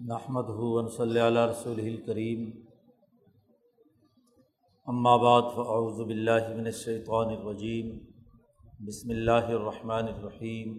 [0.00, 2.50] نحمد ہُون صلی اللہ رسول الکریم
[5.22, 7.88] بعد فاعوذ باللہ من الشیطان الرجیم
[8.86, 10.78] بسم اللہ الرحمن الرحیم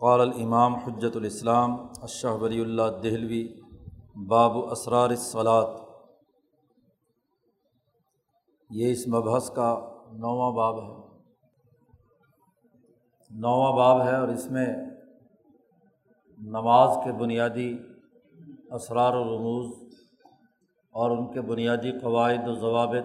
[0.00, 3.42] قال الامام حجۃ الاسلام اشہ ولی اللہ دہلوی
[4.28, 5.76] باب اسرار الصلاۃ
[8.70, 9.70] یہ اس مبحث کا
[10.12, 10.88] نواں باب ہے۔
[13.30, 14.66] نواں باب ہے اور اس میں
[16.46, 17.78] نماز کے بنیادی
[18.70, 19.94] اسرار و رموز
[20.90, 23.04] اور ان کے بنیادی قواعد و ضوابط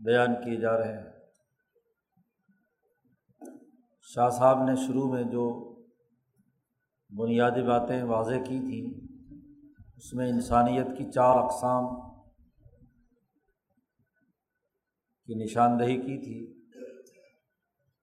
[0.00, 1.10] بیان کیے جا رہے ہیں۔
[4.02, 5.74] شاہ صاحب نے شروع میں جو
[7.10, 9.06] بنیادی باتیں واضح کی تھیں
[9.96, 12.00] اس میں انسانیت کی چار اقسام
[15.26, 16.62] کی نشاندہی کی تھی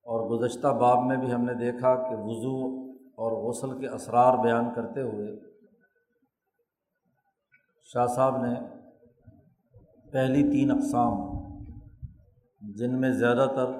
[0.05, 2.88] اور گزشتہ باب میں بھی ہم نے دیکھا کہ وضو
[3.19, 5.39] اور غسل کے اسرار بیان کرتے ہوئے
[7.83, 8.53] شاہ صاحب نے
[10.11, 11.13] پہلی تین اقسام،
[12.61, 13.71] جن میں زیادہ تر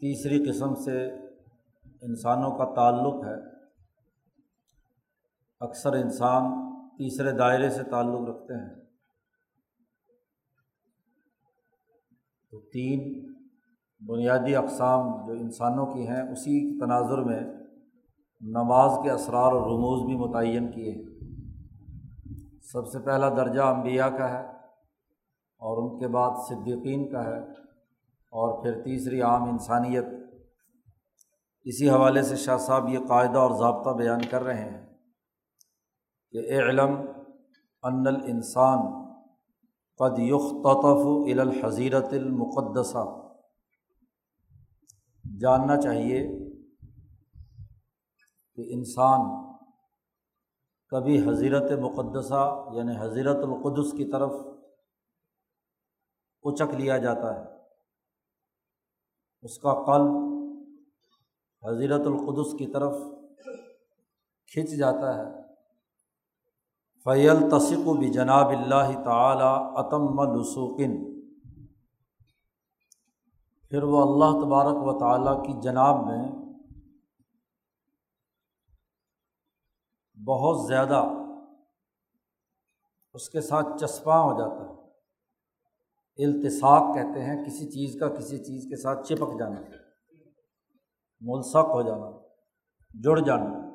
[0.00, 1.06] تیسری قسم سے
[2.02, 3.38] انسانوں کا تعلق ہے،
[5.60, 6.42] اکثر انسان
[6.90, 8.74] تیسرے دائرے سے تعلق رکھتے ہیں۔
[12.50, 13.34] تو تین
[14.06, 17.59] بنیادی اقسام جو انسانوں کی ہیں، اسی تناظر میں
[18.40, 21.10] نماز کے اسرار و رموز بھی متعین کیے ہیں۔
[22.62, 24.46] سب سے پہلا درجہ انبیاء کا ہے
[25.58, 27.38] اور ان کے بعد صدیقین کا ہے
[28.32, 30.04] اور پھر تیسری عام انسانیت۔
[31.64, 34.86] اسی حوالے سے شاہ صاحب یہ قاعدہ اور ضابطہ بیان کر رہے ہیں
[36.30, 36.96] کہ اے علم
[37.82, 38.78] ان الانسان
[39.98, 43.30] قد یختطف الى الحضیرت المقدسہ۔
[45.40, 46.39] جاننا چاہیے
[48.62, 49.20] کہ انسان
[50.88, 54.32] کبھی حضیرت مقدسہ یعنی حضیرت القدس کی طرف
[56.42, 57.56] اچک لیا جاتا ہے۔
[59.42, 60.10] اس کا قلب
[61.68, 62.92] حضیرت القدس کی طرف
[64.52, 65.24] کھنچ جاتا ہے۔
[67.04, 71.20] فیل تصق و بھی جناب اللہ تعلیٰ عتم لسوقن۔
[73.68, 76.49] پھر وہ اللہ تبارک و تعالیٰ کی جناب میں
[80.26, 81.04] بہت زیادہ
[83.12, 84.80] اس کے ساتھ چسپاں ہو جاتا ہے۔
[86.24, 89.60] التصاق کہتے ہیں کسی چیز کا کسی چیز کے ساتھ چپک جانا۔
[91.20, 92.18] ملسق ہو جانا،
[93.02, 93.70] جڑ جانا۔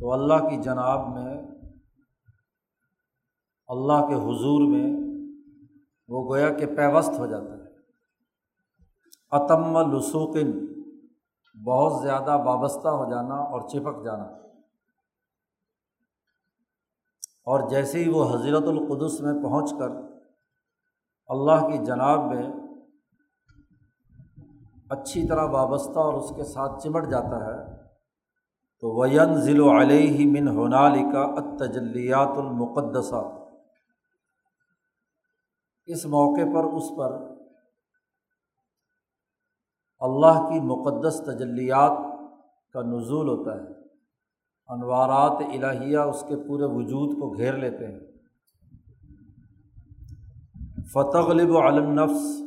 [0.00, 1.42] تو اللہ کی جناب میں،
[3.68, 4.96] اللہ کے حضور میں
[6.08, 7.76] وہ گویا کہ پیوست ہو جاتا ہے۔
[9.30, 10.66] عتم لسوقن،
[11.64, 14.46] بہت زیادہ وابستہ ہو جانا اور چپک جانا۔
[17.46, 19.90] اور جیسے ہی وہ حضرت القدس میں پہنچ کر
[21.28, 22.42] اللہ کی جناب میں
[24.90, 27.56] اچھی طرح وابستہ اور اس کے ساتھ چمٹ جاتا ہے،
[28.80, 33.22] تو وین ضلع و علیہ من ہونال کا اتجلیات المقدسہ
[35.88, 37.16] اس موقع پر اس پر
[40.00, 41.98] اللہ کی مقدس تجلیات
[42.72, 43.85] کا نزول ہوتا ہے۔
[44.68, 48.00] انوارات الہیہ اس کے پورے وجود کو گھیر لیتے ہیں۔
[50.92, 52.42] فتح غلب علم نفس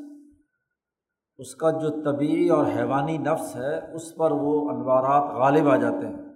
[1.38, 6.08] اس کا جو طبعی اور حیوانی نفس ہے، اس پر وہ انوارات غالب آ جاتے
[6.08, 6.30] ہیں۔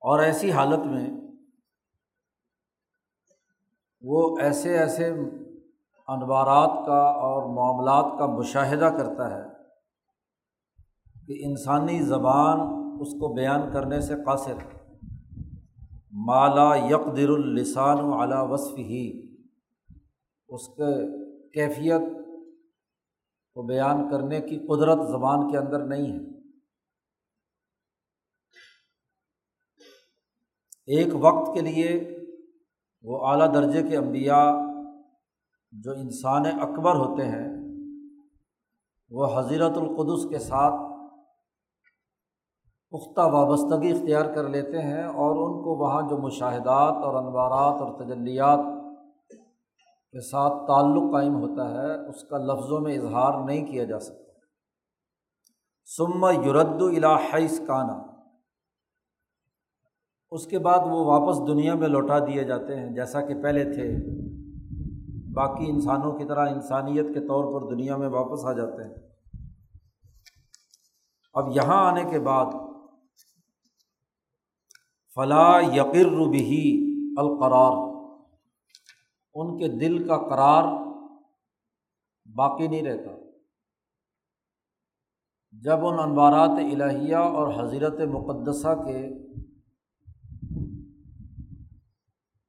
[0.00, 1.10] اور ایسی حالت میں
[4.02, 5.10] وہ ایسے ایسے
[6.08, 9.42] انوارات کا اور معاملات کا مشاہدہ کرتا ہے
[11.26, 14.54] کہ انسانی زبان اس کو بیان کرنے سے قاصر۔
[16.12, 19.34] مالا یکدر السان و اعلیٰ وصف ہی
[20.48, 20.92] اس کے
[21.50, 22.00] کیفیت
[23.54, 26.34] کو بیان کرنے کی قدرت زبان کے اندر نہیں ہے۔
[30.86, 32.18] ایک وقت کے لیے
[33.02, 34.50] وہ اعلیٰ درجے کے انبیاء
[35.72, 37.48] جو انسان اکبر ہوتے ہیں،
[39.10, 40.93] وہ حضیرت القدس کے ساتھ
[42.94, 48.04] پختہ وابستگی اختیار کر لیتے ہیں اور ان کو وہاں جو مشاہدات اور انوارات اور
[48.04, 48.58] تجلیات
[50.12, 54.24] کے ساتھ تعلق قائم ہوتا ہے، اس کا لفظوں میں اظہار نہیں کیا جا سکتا۔
[55.96, 58.02] سما یورد الحیث کانا
[60.30, 63.96] اس کے بعد وہ واپس دنیا میں لوٹا دیے جاتے ہیں، جیسا کہ پہلے تھے۔
[65.34, 68.94] باقی انسانوں کی طرح انسانیت کے طور پر دنیا میں واپس آ جاتے ہیں۔
[71.34, 72.46] اب یہاں آنے کے بعد
[75.14, 76.84] فلاں یقر بھی
[77.18, 77.76] القرار،
[79.34, 80.64] ان کے دل کا قرار
[82.36, 83.10] باقی نہیں رہتا۔
[85.52, 89.28] جب ان انوارات الہیہ اور حضرت مقدسہ کے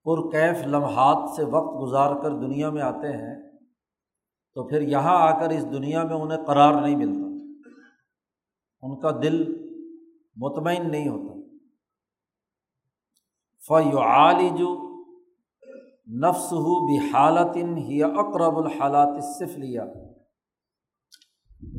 [0.03, 3.51] پرکیف لمحات سے وقت گزار کر دنیا میں آتے ہیں،
[4.53, 7.25] تو پھر یہاں آ کر اس دنیا میں انہیں قرار نہیں ملتا۔
[8.81, 9.65] ان کا دل
[10.35, 11.34] مطمئن نہیں ہوتا۔
[13.67, 14.61] فعالج
[16.23, 16.97] نفس ہو بھی
[17.77, 19.85] ہی اقرب الحالات صف لیا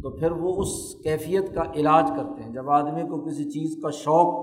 [0.03, 0.73] تو پھر وہ اس
[1.03, 4.35] کیفیت کا علاج کرتے ہیں۔ جب آدمی کو کسی چیز کا شوق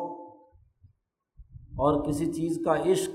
[1.77, 3.11] اور کسی چیز کا عشق،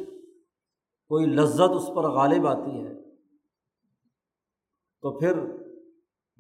[1.11, 2.95] کوئی لذت اس پر غالب آتی ہے،
[5.03, 5.41] تو پھر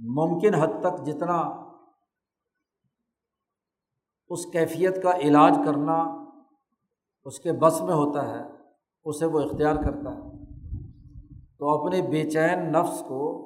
[0.00, 1.38] ممکن حد تک جتنا
[4.30, 6.27] اس کیفیت کا علاج کرنا
[7.28, 8.42] اس کے بس میں ہوتا ہے،
[9.04, 10.54] اسے وہ اختیار کرتا ہے۔
[11.58, 13.38] تو اپنے بے چین نفس کو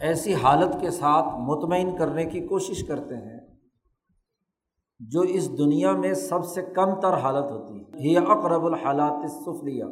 [0.00, 3.40] ایسی حالت کے ساتھ مطمئن کرنے کی کوشش کرتے ہیں
[4.98, 9.84] جو اس دنیا میں سب سے کم تر حالت ہوتی ہے۔ یہ اقرب الحالات سفلیہ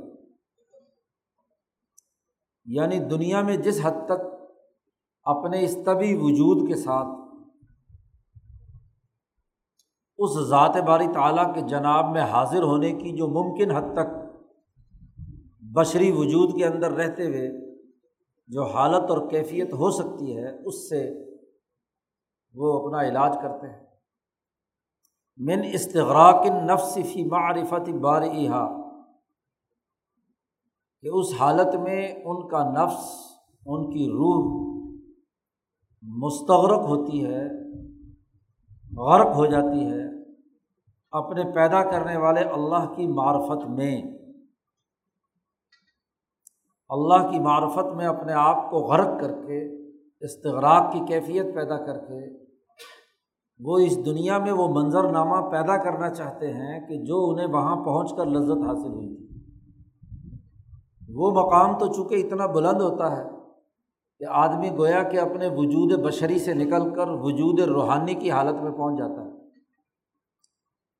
[2.64, 4.20] یعنی دنیا میں جس حد تک
[5.24, 7.27] اپنے اس طبی وجود کے ساتھ
[10.18, 14.08] اس ذات باری تعالیٰ کے جناب میں حاضر ہونے کی جو ممکن حد تک
[15.74, 17.76] بشری وجود کے اندر رہتے ہوئے
[18.48, 21.10] جو حالت اور کیفیت ہو سکتی ہے، اس سے
[22.54, 23.86] وہ اپنا علاج کرتے ہیں۔
[25.38, 28.22] من استغراق نفس فی معرفت بار
[31.02, 33.04] کہ اس حالت میں ان کا نفس،
[33.66, 34.68] ان کی روح
[36.02, 37.68] مستغرق ہوتی ہے
[38.96, 40.22] غرق ہو جاتی ہے
[41.10, 44.02] اپنے پیدا کرنے والے اللہ کی معرفت میں۔
[46.88, 49.88] اللہ کی معرفت میں اپنے آپ کو غرق کر کے،
[50.20, 52.44] استغراق کی کیفیت پیدا کر کے،
[53.60, 57.76] وہ اس دنیا میں وہ منظر نامہ پیدا کرنا چاہتے ہیں کہ جو انہیں وہاں
[57.76, 59.28] پہنچ کر لذت حاصل ہوئی تھی۔
[61.14, 63.37] وہ مقام تو چونکہ اتنا بلند ہوتا ہے
[64.18, 68.72] کہ آدمی گویا کہ اپنے وجود بشری سے نکل کر وجود روحانی کی حالت میں
[68.72, 69.30] پہنچ جاتا ہے۔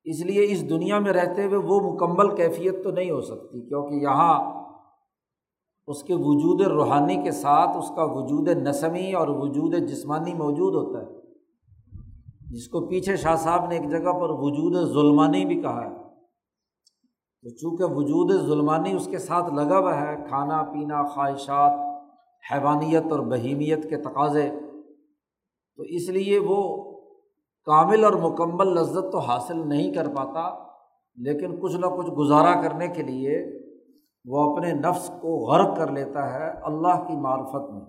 [0.05, 3.95] اس لیے اس دنیا میں رہتے ہوئے وہ مکمل کیفیت تو نہیں ہو سکتی، کیونکہ
[3.95, 4.59] یہاں
[5.87, 11.07] اس کے وجود روحانی کے ساتھ اس کا وجود نسمی اور وجود جسمانی موجود ہوتا
[11.07, 11.19] ہے۔
[12.51, 15.95] جس کو پیچھے شاہ صاحب نے ایک جگہ پر وجود ظلمانی بھی کہا ہے۔
[17.43, 21.88] تو چونکہ وجود ظلمانی اس کے ساتھ لگا ہوا ہے، کھانا پینا، خواہشات
[22.43, 24.49] حیوانیت اور بہیمیت کے تقاضے۔
[25.79, 26.61] تو اس لیے وہ
[27.67, 30.49] کامل اور مکمل لذت تو حاصل نہیں کر پاتا،
[31.17, 33.39] لیکن کچھ نہ کچھ گزارا کرنے کے لیے
[34.25, 37.85] وہ اپنے نفس کو غرق کر لیتا ہے اللہ کی معرفت میں۔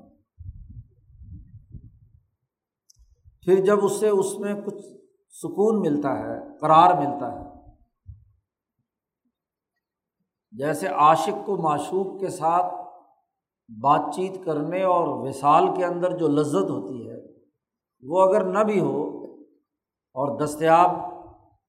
[3.45, 4.85] پھر جب اس سے اس میں کچھ
[5.33, 7.47] سکون ملتا ہے، قرار ملتا ہے،
[10.51, 12.73] جیسے عاشق کو معشوق کے ساتھ
[13.69, 17.15] بات چیت کرنے اور وصال کے اندر جو لذت ہوتی ہے،
[18.03, 19.33] وہ اگر نہ بھی ہو
[20.13, 20.89] اور دستیاب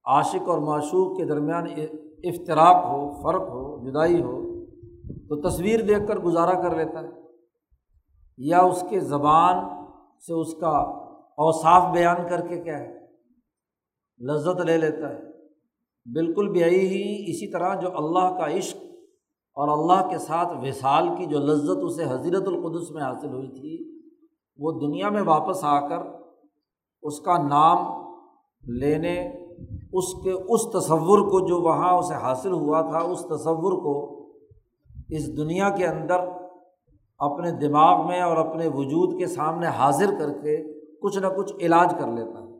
[0.05, 1.67] عاشق اور معشوق کے درمیان
[2.25, 4.65] افطراک ہو، فرق ہو، جدائی ہو،
[5.29, 7.09] تو تصویر دیکھ کر گزارا کر لیتا ہے۔
[8.39, 9.57] یا اس کے زبان
[10.27, 10.79] سے اس کا
[11.17, 12.99] اوصاف بیان کر کے کیا ہے،
[14.21, 15.31] لذت لے لیتا ہے۔
[16.13, 18.77] بالکل بیائی ہی اسی طرح جو اللہ کا عشق
[19.55, 24.01] اور اللہ کے ساتھ وصال کی جو لذت اسے حضرت القدس میں حاصل ہوئی تھی،
[24.59, 25.99] وہ دنیا میں واپس آ کر
[27.03, 27.79] اس کا نام
[28.63, 29.29] لینے،
[29.93, 34.21] اس کے، اس تصور کو جو وہاں اسے حاصل ہوا تھا، اس تصور کو
[35.09, 36.21] اس دنیا کے اندر
[37.19, 41.95] اپنے دماغ میں اور اپنے وجود کے سامنے حاضر کر کے کچھ نہ کچھ علاج
[41.99, 42.51] کر لیتا۔ ہے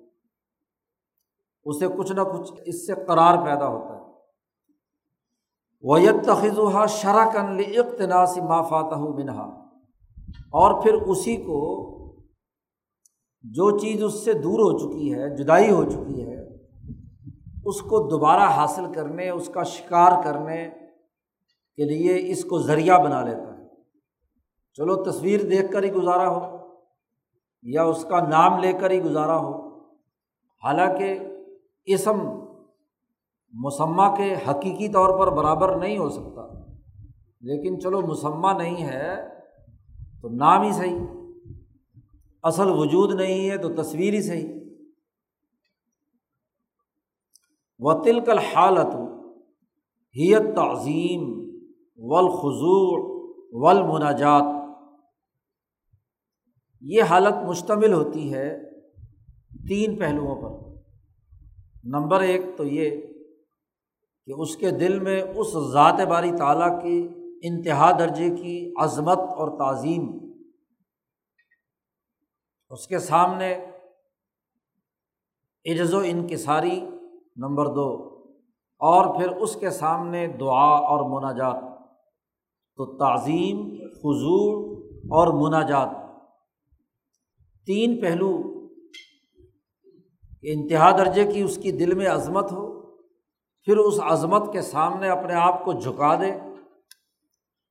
[1.65, 3.90] اسے کچھ نہ کچھ اس سے قرار پیدا ہوتا۔ ہے
[5.85, 9.45] ویت تخذہ شرکن اقتناسی ما فاتح منہا
[10.39, 11.61] اور پھر اسی کو
[13.43, 16.41] جو چیز اس سے دور ہو چکی ہے، جدائی ہو چکی ہے،
[17.65, 20.71] اس کو دوبارہ حاصل کرنے، اس کا شکار کرنے
[21.77, 23.67] کے لیے اس کو ذریعہ بنا لیتا ہے۔
[24.75, 26.57] چلو تصویر دیکھ کر ہی گزارا ہو،
[27.63, 29.79] یا اس کا نام لے کر ہی گزارا ہو۔
[30.65, 31.19] حالانکہ
[31.85, 32.21] اسم
[33.53, 36.61] مسمہ کے حقیقی طور پر برابر نہیں ہو سکتا۔
[37.41, 39.29] لیکن چلو مسمہ نہیں ہے
[40.23, 40.99] تو نام ہی صحیح۔
[42.43, 44.61] اصل وجود نہیں ہے تو تصویر ہی صحیح۔
[47.79, 48.95] و تلکل حالت
[50.17, 51.51] ہیت تعظیم
[51.97, 53.21] والخضوع
[53.53, 54.45] والمناجات
[56.81, 58.71] یہ حالت مشتمل ہوتی ہے
[59.69, 60.81] تین پہلوؤں پر۔
[61.85, 62.91] نمبر ایک تو یہ
[64.31, 67.09] کہ اس کے دل میں اس ذات باری تعالیٰ کی
[67.43, 70.11] انتہا درجے کی عظمت اور تعظیم۔
[72.71, 73.55] اس کے سامنے
[75.65, 76.81] عجز و انکساری
[77.37, 78.07] نمبر دو،
[78.81, 81.63] اور پھر اس کے سامنے دعا اور مناجات۔
[82.77, 85.89] تو تعظیم، حضور اور مناجات۔
[87.67, 88.31] تین پہلو
[90.43, 92.70] انتہا درجے کی اس کی دل میں عظمت ہو
[93.65, 96.31] پھر اس عظمت کے سامنے اپنے آپ کو جھکا دے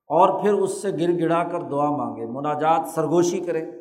[0.09, 3.71] اور پھر اس سے گر گڑا کر دعا مانگے، مناجات سرگوشی کرے۔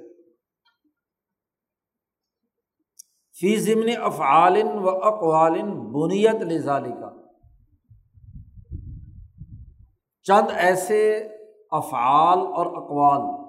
[3.40, 7.10] فی ضمن افعال و اقوال بنیت لزالی کا
[10.22, 11.16] چند ایسے
[11.70, 13.48] افعال اور اقوال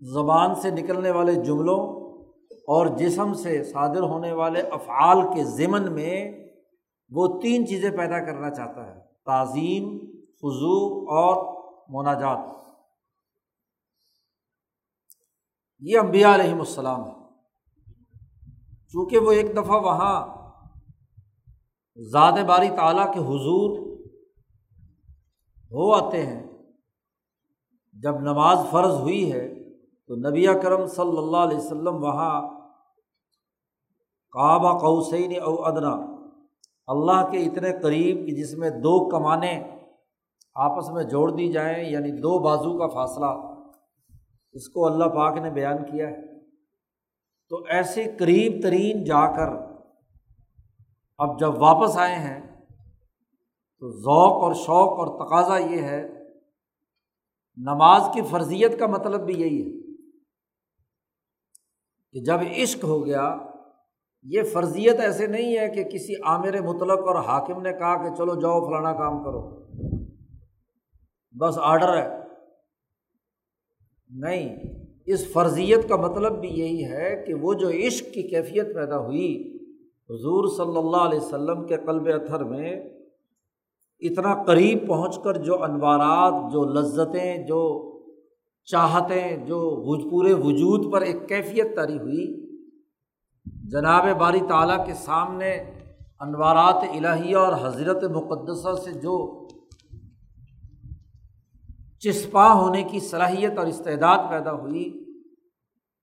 [0.00, 1.80] زبان سے نکلنے والے جملوں
[2.74, 6.45] اور جسم سے صادر ہونے والے افعال کے ضمن میں
[7.10, 9.98] وہ تین چیزیں پیدا کرنا چاہتا ہے، تعظیم
[10.40, 10.78] فضو
[11.16, 11.34] اور
[11.88, 12.38] مناجات۔
[15.82, 17.14] یہ امبیا علیہم السلام ہے
[18.92, 20.16] چونکہ وہ ایک دفعہ وہاں
[21.98, 23.78] زیادہ باری تعالیٰ کے حضور
[25.72, 26.42] ہو آتے ہیں،
[27.96, 29.46] جب نماز فرض ہوئی ہے
[30.06, 32.34] تو نبی کرم صلی اللہ علیہ وسلم وہاں
[34.34, 35.94] کعبہ قوسین او ادنا
[36.88, 39.58] اللہ کے اتنے قریب کہ جس میں دو کمانیں
[40.56, 43.30] آپس میں جوڑ دی جائیں یعنی دو بازو کا فاصلہ،
[44.54, 46.24] اس کو اللہ پاک نے بیان کیا ہے۔
[47.50, 49.48] تو ایسے قریب ترین جا کر
[51.18, 52.40] اب جب واپس آئے ہیں،
[53.82, 56.02] تو ذوق اور شوق اور تقاضا یہ ہے،
[57.58, 59.74] نماز کی فرضیت کا مطلب بھی یہی ہے
[62.14, 63.24] کہ جب عشق ہو گیا
[64.28, 68.40] یہ فرضیت ایسے نہیں ہے کہ کسی عامر مطلق اور حاکم نے کہا کہ چلو
[68.40, 69.66] جاؤ فلانا کام کرو۔
[71.32, 72.08] بس آڈر ہے۔
[74.10, 74.56] نہیں،
[75.06, 79.56] اس فرضیت کا مطلب بھی یہی ہے کہ وہ جو عشق کی کیفیت پیدا ہوئی
[80.10, 82.72] حضور صلی اللہ علیہ وسلم کے قلب اتھر میں،
[84.00, 87.92] اتنا قریب پہنچ کر جو انوارات، جو لذتیں، جو
[88.64, 89.60] چاہتیں، جو
[90.10, 92.45] پورے وجود پر ایک کیفیت تاری ہوئی
[93.70, 95.52] جناب باری تعالیٰ کے سامنے
[96.20, 99.46] انوارات الہیہ اور حضرت مقدسہ سے جو
[101.98, 105.04] چسپاں ہونے کی صلاحیت اور استعداد پیدا ہوئی،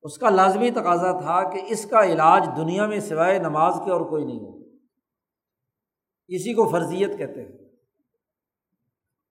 [0.03, 4.01] اس کا لازمی تقاضا تھا کہ اس کا علاج دنیا میں سوائے نماز کے اور
[4.01, 4.57] کوئی نہیں ہو۔
[6.27, 7.57] اسی کو فرضیت کہتے ہیں۔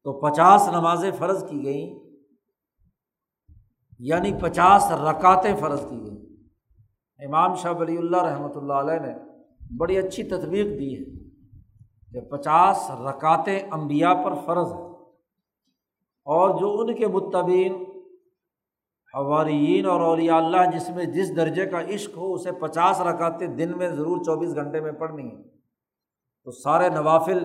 [0.05, 2.11] تو پچاس نمازیں فرض کی گئیں
[3.99, 6.32] یعنی پچاس رکاتیں فرض کی گئیں۔
[7.26, 9.12] امام شاہ ولی اللہ رحمۃ اللہ علیہ نے
[9.79, 11.05] بڑی اچھی تطبیق دی ہے
[12.12, 14.91] کہ پچاس رکاتیں امبیا پر فرض ہے
[16.26, 17.73] اور جو ان کے متبین
[19.14, 23.76] حوارین اور اولیاء اللہ جس میں جس درجے کا عشق ہو، اسے پچاس رکاتیں دن
[23.79, 25.43] میں ضرور چوبیس گھنٹے میں پڑھنی ہے
[26.45, 27.43] تو سارے نوافل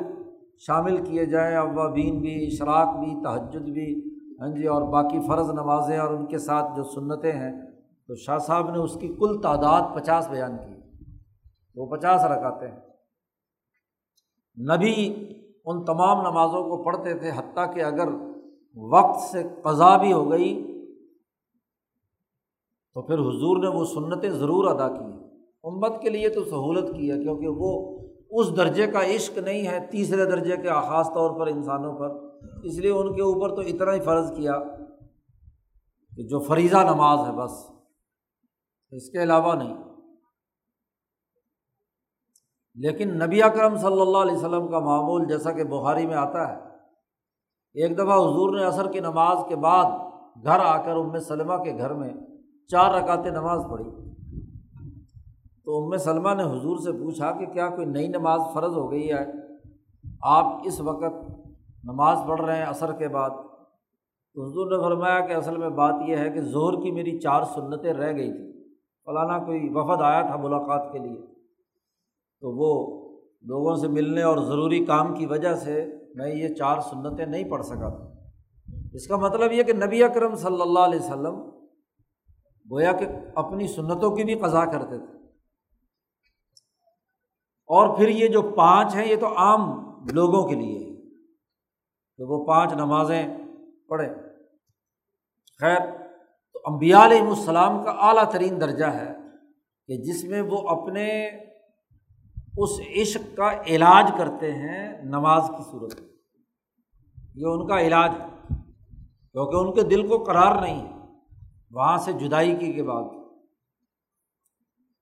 [0.67, 3.89] شامل کیے جائیں، اوابین بھی، اشراق بھی، تہجد بھی
[4.41, 7.51] ہاں جی اور باقی فرض نمازیں اور ان کے ساتھ جو سنتیں ہیں
[8.07, 11.03] تو شاہ صاحب نے اس کی کل تعداد پچاس بیان کی۔
[11.75, 12.77] وہ پچاس رکھاتے ہیں۔
[14.75, 15.25] نبی
[15.65, 18.07] ان تمام نمازوں کو پڑھتے تھے، حتیٰ کہ اگر
[18.75, 20.63] وقت سے قضا بھی ہو گئی
[22.93, 27.11] تو پھر حضور نے وہ سنتیں ضرور ادا کی۔ امت کے لیے تو سہولت کی
[27.11, 27.99] ہے، کیونکہ وہ
[28.29, 32.09] اس درجے کا عشق نہیں ہے، تیسرے درجے کے خاص طور پر انسانوں پر۔
[32.63, 34.59] اس لیے ان کے اوپر تو اتنا ہی فرض کیا
[36.15, 37.76] کہ جو فریضہ نماز ہے، بس۔
[38.91, 39.77] اس کے علاوہ نہیں۔
[42.75, 46.67] لیکن نبی اکرم صلی اللہ علیہ وسلم کا معمول جیسا کہ بخاری میں آتا ہے،
[47.73, 49.85] ایک دفعہ حضور نے عصر کی نماز کے بعد
[50.43, 52.13] گھر آ کر ام سلمہ کے گھر میں
[52.67, 53.91] چار رکعت نماز پڑھی۔
[55.65, 59.11] تو ام سلمہ نے حضور سے پوچھا کہ کیا کوئی نئی نماز فرض ہو گئی
[59.11, 59.25] ہے؟
[60.21, 61.13] آپ اس وقت
[61.83, 63.29] نماز پڑھ رہے ہیں عصر کے بعد؟
[64.33, 67.43] تو حضور نے فرمایا کہ اصل میں بات یہ ہے کہ زہر کی میری چار
[67.43, 68.56] سنتیں رہ گئی تھیں۔
[69.07, 71.25] فلانا کوئی وفد آیا تھا ملاقات کے لیے،
[72.41, 72.97] تو وہ
[73.41, 75.85] لوگوں سے ملنے اور ضروری کام کی وجہ سے
[76.15, 78.13] میں یہ چار سنتیں نہیں پڑھ سکا تھا۔
[78.93, 81.35] اس کا مطلب یہ کہ نبی اکرم صلی اللہ علیہ وسلم
[82.71, 85.17] گویا کہ اپنی سنتوں کی بھی قضا کرتے تھے۔
[87.67, 89.61] اور پھر یہ جو پانچ ہیں، یہ تو عام
[90.13, 90.95] لوگوں کے لیے ہے
[92.17, 93.27] کہ وہ پانچ نمازیں
[93.89, 94.09] پڑھیں۔
[95.59, 96.06] خیر
[96.67, 99.13] امبیا علیہ السلام کا اعلیٰ ترین درجہ ہے
[99.87, 101.27] کہ جس میں وہ اپنے
[102.57, 102.69] اس
[103.01, 106.09] عشق کا علاج کرتے ہیں نماز کی صورت میں۔
[107.35, 108.47] یہ ان کا علاج ہے،
[109.31, 110.93] کیونکہ ان کے دل کو قرار نہیں ہے،
[111.71, 113.03] وہاں سے جدائی کی کے بعد۔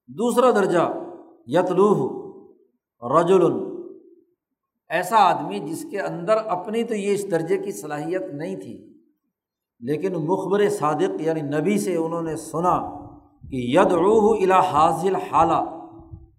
[0.07, 0.93] دوسرا درجہ
[1.47, 2.25] یتلوح
[3.01, 3.41] رجل۔
[4.89, 8.84] ایسا آدمی جس کے اندر اپنی تو یہ اس درجے کی صلاحیت نہیں تھی
[9.79, 13.05] لیکن مخبر صادق یعنی نبی سے انہوں نے سنا
[13.41, 15.87] کہ ید روح الا حاضل حالہ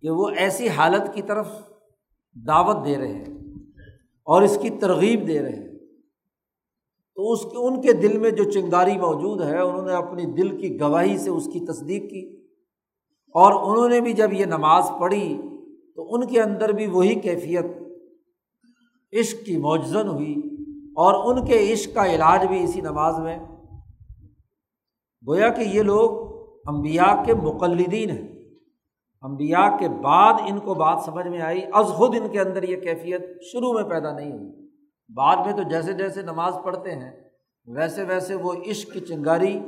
[0.03, 1.49] کہ وہ ایسی حالت کی طرف
[2.35, 3.39] دعوت دے رہے ہیں
[4.25, 5.67] اور اس کی ترغیب دے رہے ہیں۔
[7.15, 10.61] تو اس کے، ان کے دل میں جو چنگاری موجود ہے، انہوں نے اپنی دل
[10.61, 12.47] کی گواہی سے اس کی تصدیق کی۔
[13.27, 15.39] اور انہوں نے بھی جب یہ نماز پڑھی،
[15.97, 17.65] تو ان کے اندر بھی وہی کیفیت،
[19.21, 20.56] عشق کی موجزن ہوئی۔
[20.97, 23.39] اور ان کے عشق کا علاج بھی اسی نماز میں۔
[25.29, 26.37] گویا کہ یہ لوگ
[26.69, 28.29] امبیا کے مقلدین ہیں۔
[29.23, 32.77] امبیا کے بعد ان کو بات سمجھ میں آئی۔ از خود ان کے اندر یہ
[32.77, 34.71] کیفیت شروع میں پیدا نہیں ہوئی۔
[35.15, 37.25] بعد میں تو جیسے جیسے نماز پڑھتے ہیں،
[37.67, 39.61] ویسے ویسے وہ عشق کی چنگاری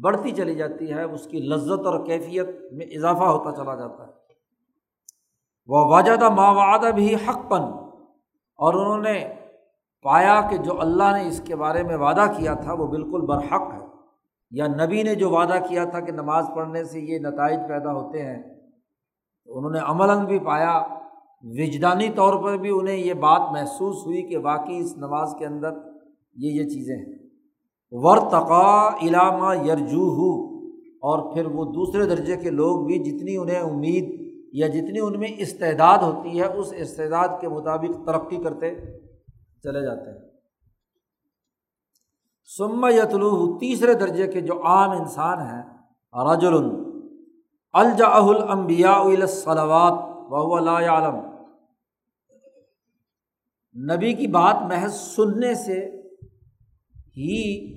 [0.00, 4.12] بڑھتی چلی جاتی ہے، اس کی لذت اور کیفیت میں اضافہ ہوتا چلا جاتا ہے۔
[5.66, 7.62] وہ واجدہ ماوادہ بھی حق پن
[8.56, 9.34] اور انہوں نے
[10.02, 13.74] پایا کہ جو اللہ نے اس کے بارے میں وعدہ کیا تھا وہ بالکل برحق
[13.74, 13.86] ہے۔
[14.50, 18.22] یا نبی نے جو وعدہ کیا تھا کہ نماز پڑھنے سے یہ نتائج پیدا ہوتے
[18.22, 18.42] ہیں،
[19.44, 20.82] تو انہوں نے عملاً بھی پایا۔
[21.42, 25.70] وجدانی طور پر بھی انہیں یہ بات محسوس ہوئی کہ واقعی اس نماز کے اندر
[26.36, 27.18] یہ یہ چیزیں ہیں۔
[27.90, 34.32] ورتقا علامہ یرجو ہو اور پھر وہ دوسرے درجے کے لوگ بھی جتنی انہیں امید
[34.52, 38.74] یا جتنی ان میں استعداد ہوتی ہے، اس استعداد کے مطابق ترقی کرتے۔
[39.62, 40.30] چلے جاتے ہیں۔
[42.56, 45.62] سما یتلو تیسرے درجے کے جو عام انسان ہیں
[46.32, 46.54] رجل
[47.72, 49.92] الجا المبیا الصلوات
[50.28, 51.36] و لا عالم
[53.92, 56.02] نبی کی بات محض سننے سے
[57.16, 57.72] ہی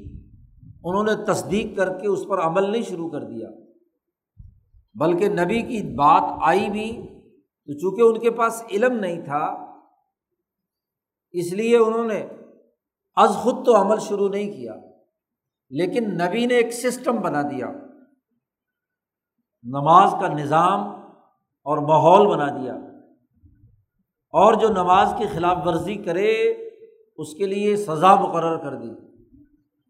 [0.83, 3.49] انہوں نے تصدیق کر کے اس پر عمل نہیں شروع کر دیا۔
[4.95, 6.91] بلکہ نبی کی بات آئی بھی
[7.65, 9.68] تو چونکہ ان کے پاس علم نہیں تھا
[11.31, 12.27] اس لیے انہوں نے
[13.15, 14.73] از خود تو عمل شروع نہیں کیا،
[15.69, 17.67] لیکن نبی نے ایک سسٹم بنا دیا۔
[19.63, 20.79] نماز کا نظام
[21.63, 22.73] اور ماحول بنا دیا۔
[24.29, 26.31] اور جو نماز کی خلاف ورزی کرے،
[27.17, 28.89] اس کے لیے سزا مقرر کر دی۔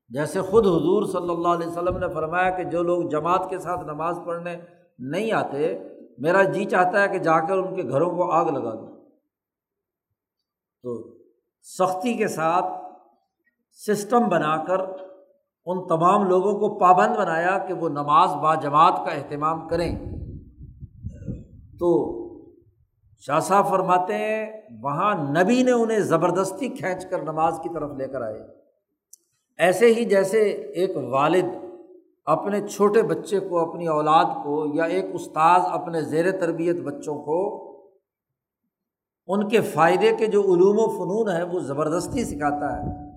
[0.10, 3.86] جیسے خود حضور صلی اللہ علیہ وسلم نے فرمایا کہ جو لوگ جماعت کے ساتھ
[3.86, 4.58] نماز پڑھنے
[5.00, 5.80] نہیں آتے،
[6.18, 9.10] میرا جی چاہتا ہے کہ جا کر ان کے گھروں کو آگ لگا دوں۔
[10.84, 11.19] تو
[11.62, 12.66] سختی کے ساتھ
[13.72, 14.80] سسٹم بنا کر
[15.66, 20.00] ان تمام لوگوں کو پابند بنایا کہ وہ نماز با جماعت کا اہتمام کریں۔
[21.80, 22.20] تو
[23.20, 28.08] شاہ صاحب فرماتے ہیں، وہاں نبی نے انہیں زبردستی کھینچ کر نماز کی طرف لے
[28.08, 28.42] کر آئے۔
[29.58, 31.46] ایسے ہی جیسے ایک والد
[32.26, 37.69] اپنے چھوٹے بچے کو، اپنی اولاد کو یا ایک استاذ اپنے زیر تربیت بچوں کو
[39.30, 43.16] ان کے فائدے کے جو علوم و فنون ہیں وہ زبردستی سکھاتا ہے۔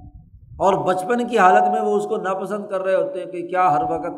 [0.52, 3.72] اور بچپن کی حالت میں وہ اس کو ناپسند کر رہے ہوتے ہیں کہ کیا
[3.72, 4.12] ہر وقت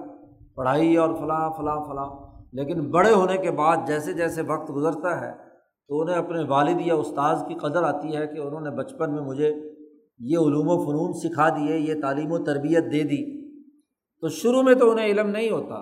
[0.55, 2.07] پڑھائی اور فلاں فلاں فلاں۔
[2.53, 5.33] لیکن بڑے ہونے کے بعد جیسے جیسے وقت گزرتا ہے
[5.89, 9.23] تو انہیں اپنے والد یا استاذ کی قدر آتی ہے کہ انہوں نے بچپن میں
[9.23, 9.55] مجھے
[10.19, 13.51] یہ علوم و فنون سکھا دیے، یہ تعلیم و تربیت دے دی۔
[14.21, 15.81] تو شروع میں تو انہیں علم نہیں ہوتا،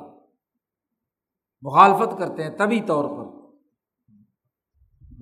[1.62, 3.41] مخالفت کرتے ہیں طبی طور پر۔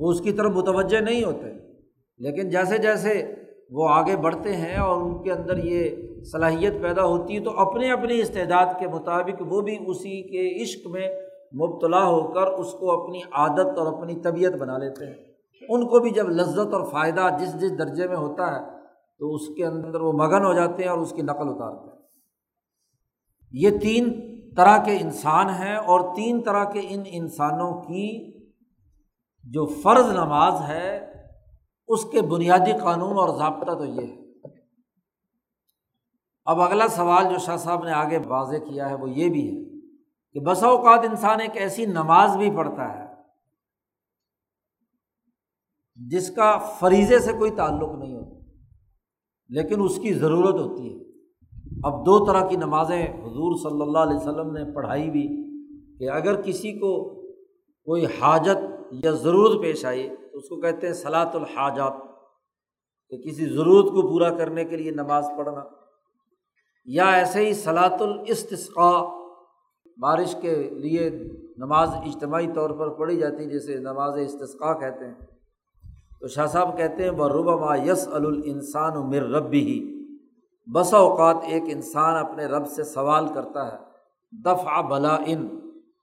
[0.00, 1.46] وہ اس کی طرف متوجہ نہیں ہوتے۔
[2.18, 3.34] لیکن جیسے جیسے
[3.70, 5.90] وہ آگے بڑھتے ہیں اور ان کے اندر یہ
[6.22, 10.86] صلاحیت پیدا ہوتی ہے، تو اپنے اپنی استعداد کے مطابق وہ بھی اسی کے عشق
[10.86, 11.08] میں
[11.54, 15.14] مبتلا ہو کر اس کو اپنی عادت اور اپنی طبیعت بنا لیتے ہیں۔
[15.68, 18.66] ان کو بھی جب لذت اور فائدہ جس جس درجے میں ہوتا ہے،
[19.18, 22.02] تو اس کے اندر وہ مگن ہو جاتے ہیں اور اس کی نقل اتارتے ہیں۔
[23.52, 28.39] یہ تین طرح کے انسان ہیں اور تین طرح کے ان انسانوں کی
[29.44, 30.88] جو فرض نماز ہے،
[31.88, 34.18] اس کے بنیادی قانون اور ضابطہ تو یہ ہے۔
[36.46, 39.58] اب اگلا سوال جو شاہ صاحب نے آگے واضح کیا ہے، وہ یہ بھی ہے
[40.34, 43.06] کہ بسا اوقات انسان ایک ایسی نماز بھی پڑھتا ہے
[45.98, 48.38] جس کا فریضے سے کوئی تعلق نہیں ہوتا،
[49.50, 50.98] لیکن اس کی ضرورت ہوتی ہے۔
[51.84, 55.26] اب دو طرح کی نمازیں حضور صلی اللہ علیہ وسلم نے پڑھائی بھی
[55.98, 56.92] کہ اگر کسی کو
[57.86, 61.92] کوئی حاجت یا ضرورت پیش آئی تو اس کو کہتے ہیں صلاۃ الحاجات،
[63.08, 65.64] کہ کسی ضرورت کو پورا کرنے کے لیے نماز پڑھنا۔
[66.84, 69.00] یا ایسے ہی صلاۃ الاستقاء
[70.00, 71.10] بارش کے لیے
[71.56, 75.14] نماز اجتماعی طور پر پڑھی جاتی جیسے نماز استثقاء کہتے ہیں۔
[76.20, 79.78] تو شاہ صاحب کہتے ہیں وہ ربا یس الانسان مر ربی ہی
[80.68, 83.76] بسا اوقات ایک انسان اپنے رب سے سوال کرتا ہے،
[84.44, 85.48] دفع بلا ان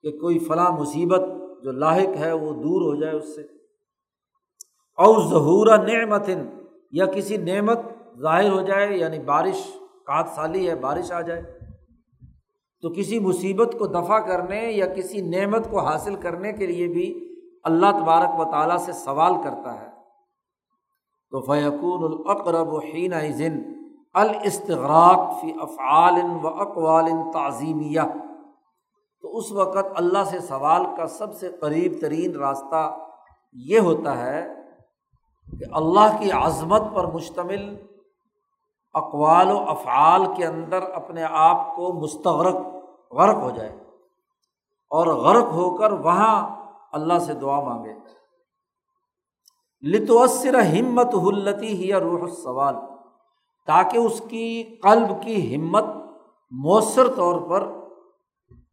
[0.02, 1.22] کہ کوئی فلاں مصیبت
[1.64, 3.42] جو لاحق ہے وہ دور ہو جائے اس سے۔
[4.98, 6.30] او ظہور نعمت
[6.92, 7.78] یا کسی نعمت
[8.18, 11.42] ظاہر ہو جائے یعنی بارش کات سالی ہے، بارش آ جائے۔
[12.82, 17.34] تو کسی مصیبت کو دفاع کرنے یا کسی نعمت کو حاصل کرنے کے لیے بھی
[17.64, 19.86] اللہ تبارک و تعالیٰ سے سوال کرتا ہے۔
[21.30, 23.62] تو فیقون القرب و حین ذن
[24.14, 28.00] الاستغراق فی افعال و اقوال تعظیمیہ۔
[29.22, 32.96] تو اس وقت اللہ سے سوال کا سب سے قریب ترین راستہ
[33.52, 34.46] یہ ہوتا ہے
[35.58, 37.76] کہ اللہ کی عظمت پر مشتمل
[38.94, 42.56] اقوال و افعال کے اندر اپنے آپ کو مستغرق
[43.12, 43.76] غرق ہو جائے
[44.90, 46.56] اور غرق ہو کر وہاں
[46.92, 47.94] اللہ سے دعا مانگے۔
[49.82, 52.74] لتوثر ہمت ہلتی ہی یا روح سوال
[53.66, 55.84] تاکہ اس کی قلب کی ہمت
[56.50, 57.77] مؤثر طور پر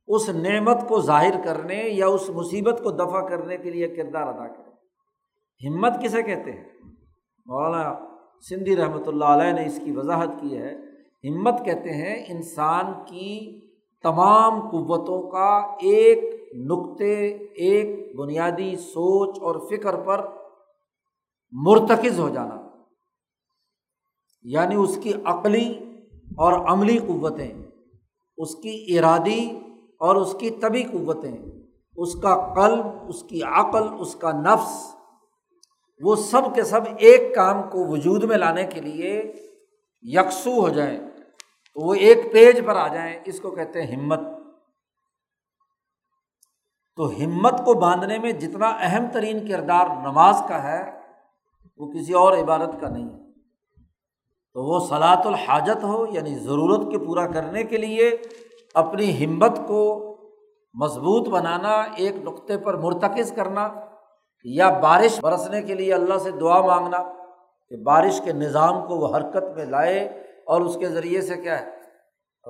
[0.07, 4.47] اس نعمت کو ظاہر کرنے یا اس مصیبت کو دفاع کرنے کے لیے کردار ادا
[4.47, 4.65] کرے۔
[5.67, 6.63] ہمت کسے کہتے ہیں؟
[7.45, 7.95] مولانا
[8.49, 10.73] سندھی رحمۃ اللہ علیہ نے اس کی وضاحت کی ہے۔
[11.29, 13.61] ہمت کہتے ہیں انسان کی
[14.03, 20.27] تمام قوتوں کا ایک نقطے، ایک بنیادی سوچ اور فکر پر
[21.51, 22.67] مرتکز ہو جانا۔
[24.43, 25.79] یعنی اس کی عقلی
[26.37, 27.53] اور عملی قوتیں،
[28.37, 29.59] اس کی ارادی
[29.99, 31.37] اور اس کی طبی قوتیں،
[31.97, 34.95] اس کا قلب، اس کی عقل، اس کا نفس،
[36.01, 39.33] وہ سب کے سب ایک کام کو وجود میں لانے کے لیے
[40.03, 40.99] یکسو ہو جائیں،
[41.73, 44.19] تو وہ ایک پیج پر آ جائیں، اس کو کہتے ہیں ہمت۔
[46.95, 50.91] تو ہمت کو باندھنے میں جتنا اہم ترین کردار نماز کا ہے،
[51.77, 53.09] وہ کسی اور عبادت کا نہیں۔
[54.53, 58.17] تو وہ صلاۃ الحاجت ہو یعنی ضرورت کے پورا کرنے کے لیے
[58.75, 60.01] اپنی ہمت کو
[60.73, 63.67] مضبوط بنانا، ایک نقطے پر مرتکز کرنا
[64.43, 66.97] یا بارش برسنے کے لیے اللہ سے دعا مانگنا
[67.69, 69.99] کہ بارش کے نظام کو وہ حرکت میں لائے
[70.45, 71.65] اور اس کے ذریعے سے کیا ہے،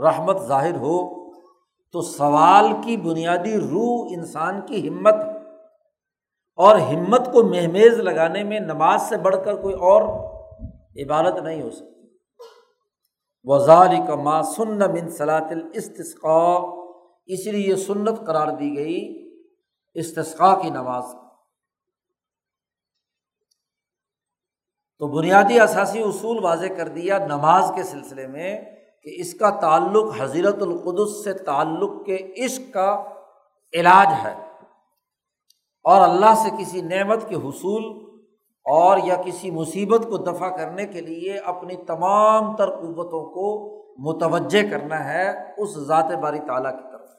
[0.02, 1.26] رحمت ظاہر ہو۔
[1.94, 5.14] تو سوال کی بنیادی روح انسان کی ہمت
[6.56, 10.02] اور ہمت کو مہمیز لگانے میں نماز سے بڑھ کر کوئی اور
[11.04, 11.95] عبادت نہیں ہو سکتی۔
[13.48, 16.58] وزال کا ماں سن من صلاط الاستسقا
[17.26, 19.26] اسی لیے یہ سنت قرار دی گئی
[19.94, 21.04] استسقا کی نماز۔
[25.00, 28.62] تو بنیادی اثاثی اصول واضح کر دیا نماز کے سلسلے میں
[29.04, 33.04] کہ اس کا تعلق حضرت القدس سے تعلق کے عشق کا
[33.74, 34.36] علاج ہے۔
[35.84, 38.05] اور اللہ سے کسی نعمت کے حصول
[38.66, 44.70] اور یا کسی مصیبت کو دفاع کرنے کے لیے اپنی تمام تر قوتوں کو متوجہ
[44.70, 47.10] کرنا ہے اس ذات باری تعالیٰ کی طرف۔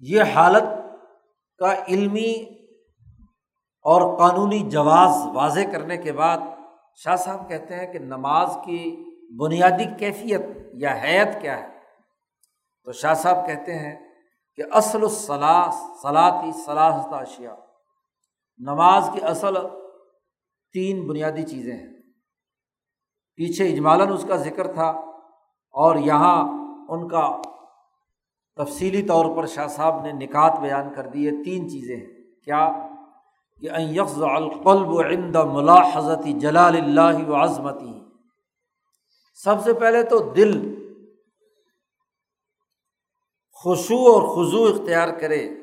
[0.00, 0.62] یہ حالت
[1.58, 2.32] کا علمی
[3.84, 6.38] اور قانونی جواز واضح کرنے کے بعد
[6.94, 10.40] شاہ صاحب کہتے ہیں کہ نماز کی بنیادی کیفیت
[10.74, 11.68] یا حیت کیا ہے؟
[12.84, 14.12] تو شاہ صاحب کہتے ہیں
[14.56, 15.70] کہ اصل الصلاح
[16.02, 17.54] صلاحی صلاحت اشیا
[18.58, 19.54] نماز کی اصل
[20.72, 21.92] تین بنیادی چیزیں ہیں۔
[23.36, 24.88] پیچھے اجمالاً اس کا ذکر تھا
[25.70, 26.48] اور یہاں
[26.88, 27.42] ان کا
[28.56, 32.88] تفصیلی طور پر شاہ صاحب نے نکات بیان کر دیے تین چیزیں ہیں۔ کیا؟
[33.60, 38.00] کہ یکز القلب عند ملاحظت جلال اللہ و عظمتی
[39.34, 40.74] سب سے پہلے تو دل
[43.52, 45.61] خوشو اور خضو اختیار کرے۔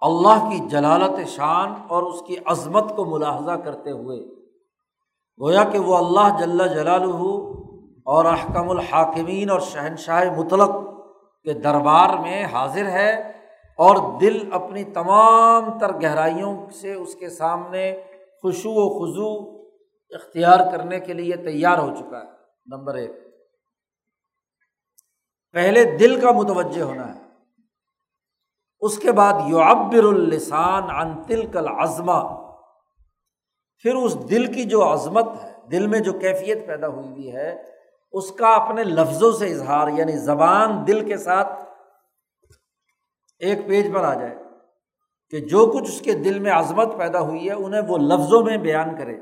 [0.00, 4.18] اللہ کی جلالت شان اور اس کی عظمت کو ملاحظہ کرتے ہوئے،
[5.40, 7.02] گویا کہ وہ اللہ جل جلال
[8.04, 10.70] اور احکم الحاکمین اور شہنشاہ مطلق
[11.44, 13.32] کے دربار میں حاضر ہے
[13.78, 18.02] اور دل اپنی تمام تر گہرائیوں سے اس کے سامنے
[18.42, 19.30] خوشو و خضو
[20.10, 22.30] اختیار کرنے کے لیے تیار ہو چکا ہے۔
[22.66, 23.12] نمبر ایک،
[25.52, 27.25] پہلے دل کا متوجہ ہونا ہے۔
[28.80, 32.46] اس کے بعد یو ابر السان ان تل کل عظمہ
[33.78, 37.62] پھر اس دل کی جو عظمت ہے، دل میں جو کیفیت پیدا ہوئی ہوئی ہے،
[38.12, 41.48] اس کا اپنے لفظوں سے اظہار یعنی زبان دل کے ساتھ
[43.38, 44.34] ایک پیج پر آ جائے
[45.30, 48.56] کہ جو کچھ اس کے دل میں عظمت پیدا ہوئی ہے، انہیں وہ لفظوں میں
[48.56, 49.16] بیان کرے۔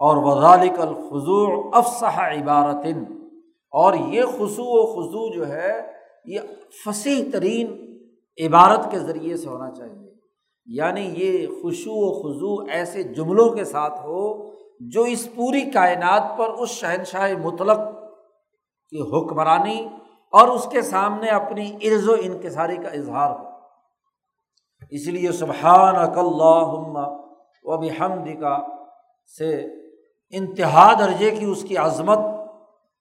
[0.00, 2.86] اور وزالک الخضوع افسح عبارت
[3.70, 5.92] اور یہ خصو و خضو جو ہے،
[6.24, 6.40] یہ
[6.84, 7.87] فصیح ترین
[8.46, 10.08] عبارت کے ذریعے سے ہونا چاہیے۔
[10.66, 16.48] یعنی یہ خوشو و خضو ایسے جملوں کے ساتھ ہو جو اس پوری کائنات پر
[16.48, 17.78] اس شہنشاہ مطلق
[18.90, 19.88] کی حکمرانی
[20.32, 23.44] اور اس کے سامنے اپنی عرض و انکساری کا اظہار ہو۔
[24.90, 26.18] اس لیے سبحان اک
[27.64, 28.58] و بحمد کا
[29.38, 29.66] سے
[30.30, 32.18] انتہا درجے کی اس کی عظمت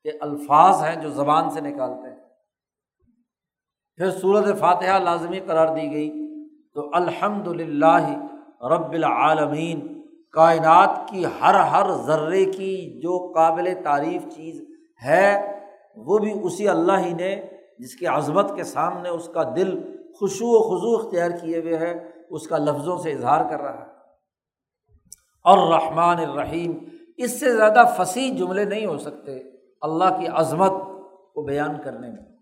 [0.03, 2.16] کے الفاظ ہیں جو زبان سے نکالتے ہیں۔
[3.97, 6.27] پھر صورت فاتحہ لازمی قرار دی گئی۔
[6.73, 8.07] تو الحمد للہ
[8.61, 14.65] رب العالمین، کائنات کی ہر ہر ذرے کی جو قابل تعریف چیز
[15.05, 15.59] ہے،
[15.95, 17.41] وہ بھی اسی اللہ ہی نے،
[17.79, 22.07] جس کی عظمت کے سامنے اس کا دل خوشو و خضو اختیار کیے ہوئے ہے،
[22.29, 23.91] اس کا لفظوں سے اظہار کر رہا ہے۔
[25.43, 26.77] اور رحمٰن الرحیم،
[27.17, 29.39] اس سے زیادہ فصیح جملے نہیں ہو سکتے،
[29.81, 30.71] اللہ کی عظمت
[31.33, 32.36] کو بیان کرنے میں۔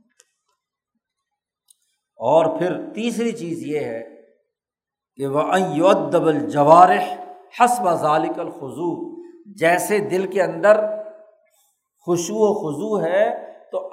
[2.15, 4.04] اور پھر تیسری چیز یہ ہے
[5.15, 5.39] کہ وہ
[5.89, 7.15] ادب جوارح
[7.60, 9.15] حسب ذالک الخضو
[9.54, 10.80] جیسے دل کے اندر
[12.06, 13.89] خوشو و خضو ہے، تو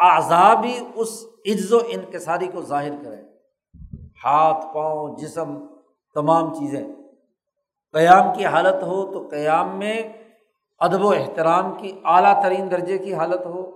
[0.61, 3.23] بھی اس عز و انکساری کو ظاہر کرے
[4.25, 5.67] ہاتھ، پاؤں، جسم،
[6.15, 6.89] تمام چیزیں۔
[7.93, 10.03] قیام کی حالت ہو تو قیام میں
[10.81, 13.71] ادب و احترام کی اعلیٰ ترین درجے کی حالت ہو۔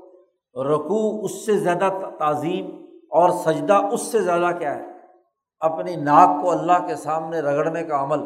[0.64, 4.82] رقو اس سے زیادہ تعظیم۔ اور سجدہ اس سے زیادہ کیا ہے؟
[5.60, 8.18] اپنی ناک کو اللہ کے سامنے رگڑنے کا عمل۔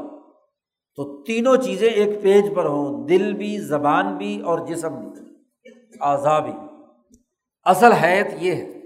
[0.97, 5.21] تو تینوں چیزیں ایک پیج پر ہوں، دل بھی، زبان بھی اور جسم بھی
[6.01, 6.53] اعضا بھی۔
[7.64, 8.81] اصل حیت یہ ہے،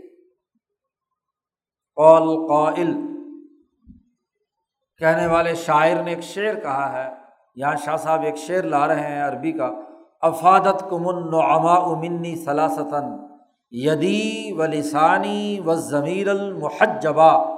[1.97, 2.95] قول قائل۔
[4.99, 7.15] کہنے والے شاعر نے ایک شعر کہا ہے،
[7.57, 9.71] یہاں شاہ صاحب ایک شعر لا رہے ہیں عربی کا
[10.23, 13.05] افادت کمن نعما امنی سلاستاً
[13.77, 17.55] یدی و لسانی و ضمیر المحجبا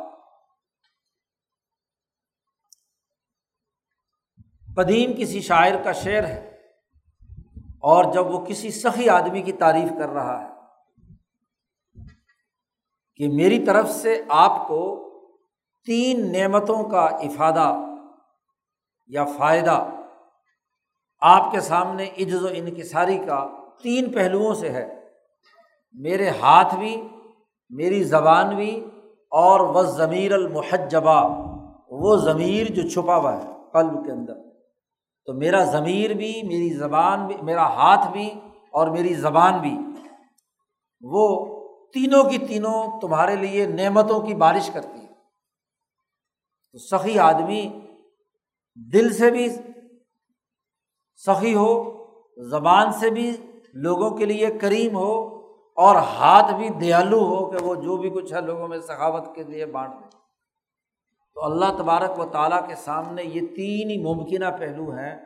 [4.76, 6.58] قدیم کسی شاعر کا شعر ہے
[7.80, 10.48] اور جب وہ کسی سخی آدمی کی تعریف کر رہا ہے
[13.16, 15.06] کہ میری طرف سے آپ کو
[15.84, 17.76] تین نعمتوں کا افادہ
[19.06, 19.90] یا فائدہ
[21.20, 23.48] آپ کے سامنے عجز و انکساری کا
[23.82, 24.95] تین پہلوؤں سے ہے۔
[25.92, 27.08] میرے ہاتھ بھی،
[27.70, 28.84] میری زبان بھی
[29.30, 31.46] اور وہ ضمیر المحجبہ،
[31.90, 34.34] وہ ضمیر جو چھپا ہوا ہے قلب کے اندر۔
[35.26, 38.30] تو میرا ضمیر بھی، میری زبان بھی، میرا ہاتھ بھی
[38.72, 39.78] اور میری زبان بھی،
[41.00, 41.56] وہ
[41.92, 45.06] تینوں کی تینوں تمہارے لیے نعمتوں کی بارش کرتی ہے۔
[46.72, 47.80] تو سخی آدمی
[48.92, 49.48] دل سے بھی
[51.26, 51.96] سخی ہو،
[52.50, 53.36] زبان سے بھی
[53.74, 55.35] لوگوں کے لیے کریم ہو
[55.76, 59.42] اور ہاتھ بھی دیالو ہو کہ وہ جو بھی کچھ ہے لوگوں میں سخاوت کے
[59.42, 60.08] لیے بانٹ دے۔
[61.34, 65.16] تو اللہ تبارک و تعالیٰ کے سامنے یہ تین ہی ممکنہ پہلو ہیں،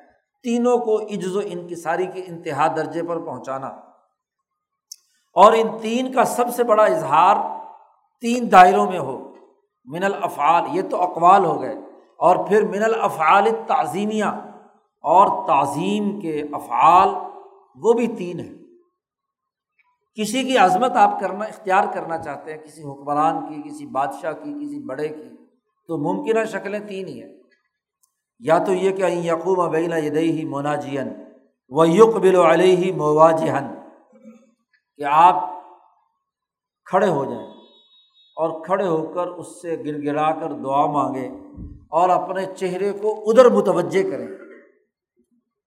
[0.42, 3.66] تینوں کو عجز و انکساری کے انتہا درجے پر پہنچانا۔
[5.34, 7.36] اور ان تین کا سب سے بڑا اظہار
[8.20, 9.32] تین دائروں میں ہو،
[9.84, 11.74] من الافعال، یہ تو اقوال ہو گئے۔
[12.18, 14.24] اور پھر من الافعال تعظیمیہ
[15.02, 17.08] اور تعظیم کے افعال،
[17.74, 18.59] وہ بھی تین ہیں۔
[20.14, 24.54] کسی کی عظمت آپ کرنا، اختیار کرنا چاہتے ہیں، کسی حکمران کی، کسی بادشاہ کی،
[24.54, 25.36] کسی بڑے کی،
[25.86, 27.40] تو ممکنہ شکلیں تین ہی ہیں۔
[28.38, 31.08] یا تو یہ کہ یقوم ابینہ یدئی مناجین
[31.68, 33.74] و یق بل علیہ مواجہن
[34.96, 35.48] کہ آپ
[36.84, 37.46] کھڑے ہو جائیں
[38.36, 41.28] اور کھڑے ہو کر اس سے گر گڑا کر دعا مانگے
[41.90, 44.28] اور اپنے چہرے کو ادھر متوجہ کریں۔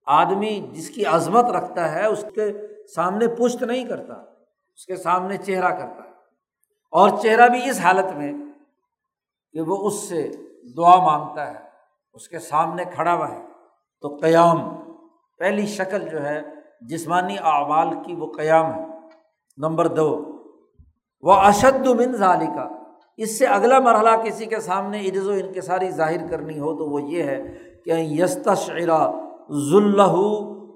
[0.06, 2.52] آدمی جس کی عظمت رکھتا ہے، اس کے
[2.94, 4.33] سامنے پشت نہیں کرتا۔
[4.74, 6.14] اس کے سامنے چہرہ کرتا ہے۔
[6.90, 8.32] اور چہرہ بھی اس حالت میں
[9.52, 10.30] کہ وہ اس سے
[10.76, 11.58] دعا مانگتا ہے،
[12.14, 13.44] اس کے سامنے کھڑا ہوا ہے۔
[14.00, 14.74] تو قیام،
[15.38, 16.42] پہلی شکل جو ہے،
[16.80, 18.84] جسمانی اعمال کی وہ قیام ہے۔
[19.56, 20.24] نمبر دو،
[21.20, 22.68] وہ اشد من ظالی کا
[23.16, 27.02] اس سے اگلا مرحلہ کسی کے سامنے عجز و انکساری ظاہر کرنی ہو تو وہ
[27.02, 27.42] یہ ہے
[27.84, 29.10] کہ یست شعرا
[29.70, 30.12] ذلح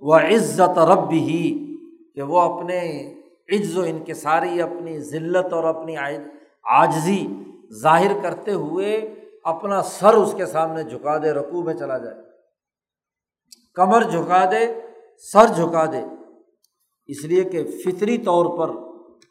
[0.00, 1.76] و عزت رب ہی
[2.14, 3.14] کہ وہ اپنے
[3.52, 7.26] عز و انکساری اپنی ذلت اور اپنی عاجزی
[7.72, 12.16] ظاہر کرتے ہوئے اپنا سر اس کے سامنے جھکا دے رقو میں چلا جائے۔
[13.74, 14.80] کمر جھکا دے،
[15.32, 16.02] سر جھکا دے۔
[17.06, 18.74] اس لیے کہ فطری طور پر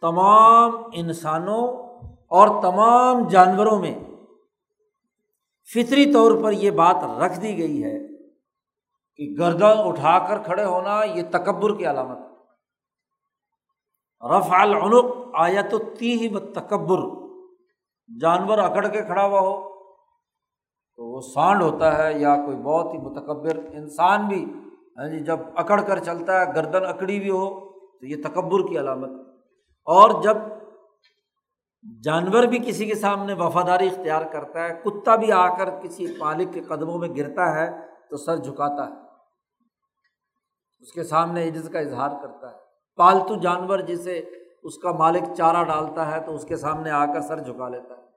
[0.01, 1.67] تمام انسانوں
[2.27, 3.99] اور تمام جانوروں میں
[5.73, 7.99] فطری طور پر یہ بات رکھ دی گئی ہے
[9.15, 12.37] کہ گردن اٹھا کر کھڑے ہونا یہ تکبر کی علامت ہے۔
[14.21, 16.99] رف العنق آیا تو تی ہی تکبر
[18.21, 19.77] جانور اکڑ کے کھڑا ہوا ہو،
[20.95, 24.53] تو وہ سانڈ ہوتا ہے یا کوئی بہت ہی متکبر انسان بھی
[24.97, 28.80] ہاں جی جب اکڑ کر چلتا ہے، گردن اکڑی بھی ہو، تو یہ تکبر کی
[28.80, 29.10] علامت۔
[29.86, 30.38] اور جب
[32.03, 36.53] جانور بھی کسی کے سامنے وفاداری اختیار کرتا ہے، کتا بھی آ کر کسی مالک
[36.53, 38.93] کے قدموں میں گرتا ہے، تو سر جھکاتا ہے۔
[40.80, 42.66] اس کے سامنے عجز کا اظہار کرتا ہے۔
[42.97, 44.21] پالتو جانور جسے
[44.63, 47.97] اس کا مالک چارہ ڈالتا ہے تو اس کے سامنے آ کر سر جھکا لیتا
[47.97, 48.07] ہے۔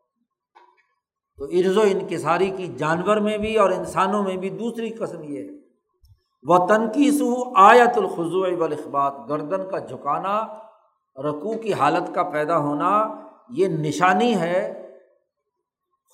[1.37, 5.39] تو عرض و انکساری کی جانور میں بھی اور انسانوں میں بھی دوسری قسم یہ
[5.39, 5.61] ہے۔
[6.43, 7.19] وہ تنقی
[7.57, 10.47] آیت الخضو والاخبات گردن کا جھکانا
[11.17, 13.15] رقو کی حالت کا پیدا ہونا،
[13.51, 14.89] یہ نشانی ہے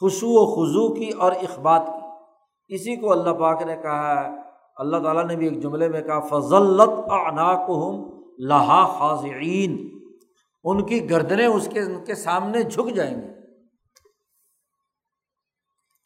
[0.00, 2.06] خوشو و خضو کی اور اخبات کی۔
[2.74, 4.40] اسی کو اللہ پاک نے کہا ہے،
[4.76, 10.00] اللہ تعالیٰ نے بھی ایک جملے میں کہا فضلت عناقہم لہا خاضعین،
[10.64, 13.28] ان کی گردنیں اس کے ان کے سامنے جھک جائیں گی۔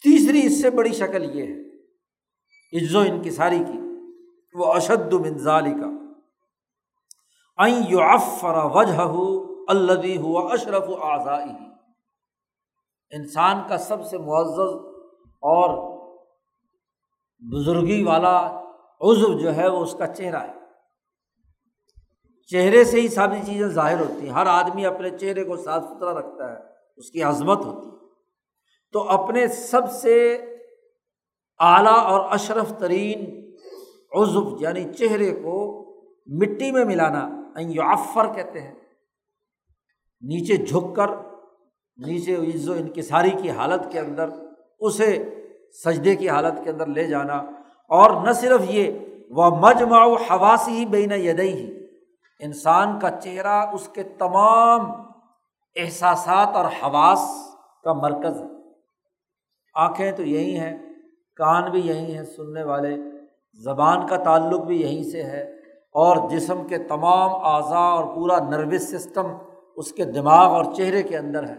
[0.03, 1.61] تیسری اس سے بڑی شکل یہ ہے
[2.79, 3.79] عز و انکساری کی،
[4.55, 6.01] وہ اشد منظالی کا
[8.15, 9.01] افرا وجہ
[9.69, 11.65] الدی ہوا اشرف و آزائی
[13.11, 14.75] انسان کا سب سے معزز
[15.43, 16.01] اور
[17.53, 18.47] بزرگی والا
[19.01, 20.60] عزو جو ہے وہ اس کا چہرہ ہے۔
[22.51, 26.19] چہرے سے ہی ساری چیزیں ظاہر ہوتی ہیں۔ ہر آدمی اپنے چہرے کو صاف ستھرا
[26.19, 26.57] رکھتا ہے،
[26.97, 27.91] اس کی عظمت ہوتی ہے۔
[28.93, 30.35] تو اپنے سب سے
[31.59, 33.51] اعلیٰ اور اشرف ترین
[34.15, 35.87] عزب یعنی چہرے کو
[36.27, 38.75] مٹی میں ملانا یعفر کہتے ہیں۔
[40.21, 41.07] نیچے جھک کر،
[41.97, 44.29] نیچے عز و انکساری کی حالت کے اندر،
[44.81, 45.35] اسے
[45.85, 47.37] سجدے کی حالت کے اندر لے جانا۔
[47.89, 48.99] اور نہ صرف یہ
[49.31, 51.80] وہ مجمع حواسی ہی بین یدئی ہی
[52.41, 54.91] انسان کا چہرہ، اس کے تمام
[55.77, 58.47] احساسات اور حواس کا مرکز ہے۔
[59.75, 60.79] آنکھیں تو یہی ہیں،
[61.37, 62.97] کان بھی یہی ہیں، سننے والے
[63.65, 65.61] زبان کا تعلق بھی یہیں سے ہے۔
[65.93, 69.27] اور جسم کے تمام اعضاء اور پورا نروس سسٹم
[69.77, 71.55] اس کے دماغ اور چہرے کے اندر ہے۔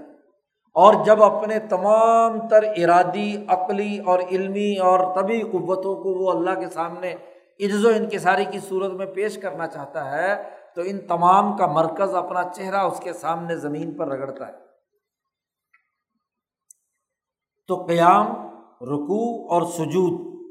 [0.74, 6.60] اور جب اپنے تمام تر ارادی، عقلی اور علمی اور طبی قوتوں کو وہ اللہ
[6.60, 7.16] کے سامنے
[7.60, 12.16] عز و انکساری کی صورت میں پیش کرنا چاہتا ہے تو ان تمام کا مرکز
[12.16, 14.54] اپنا چہرہ اس کے سامنے زمین پر رگڑتا ہے۔
[17.68, 18.26] تو قیام
[18.82, 20.42] رکو اور سجود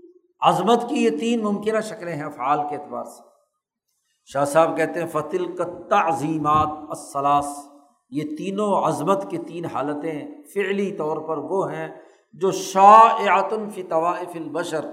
[0.40, 3.22] عظمت کی یہ تین ممکنہ شکلیں ہیں افعال کے اعتبار سے۔
[4.24, 7.46] شاہ صاحب کہتے ہیں فتل کا تعظیمات اصلاث
[8.10, 11.88] یہ تینوں عظمت کی تین حالتیں فعلی طور پر وہ ہیں
[12.32, 14.84] جو شاعتن فی طوائف البشر،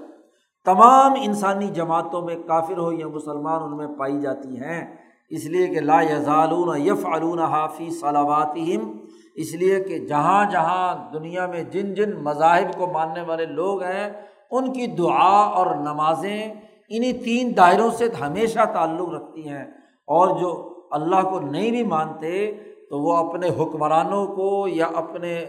[0.66, 5.68] تمام انسانی جماعتوں میں کافر ہو یا مسلمان ان میں پائی جاتی ہیں۔ اس لیے
[5.68, 8.98] کہ لا یزالون یف علون حافی صلاواتہم
[9.36, 14.10] اس لیے کہ جہاں جہاں دنیا میں جن جن مذاہب کو ماننے والے لوگ ہیں،
[14.52, 16.54] ان کی دعا اور نمازیں
[16.90, 19.64] انہیں تین دائروں سے ہمیشہ تعلق رکھتی ہیں۔
[20.08, 22.52] اور جو اللہ کو نہیں بھی مانتے،
[22.90, 25.46] تو وہ اپنے حکمرانوں کو یا اپنے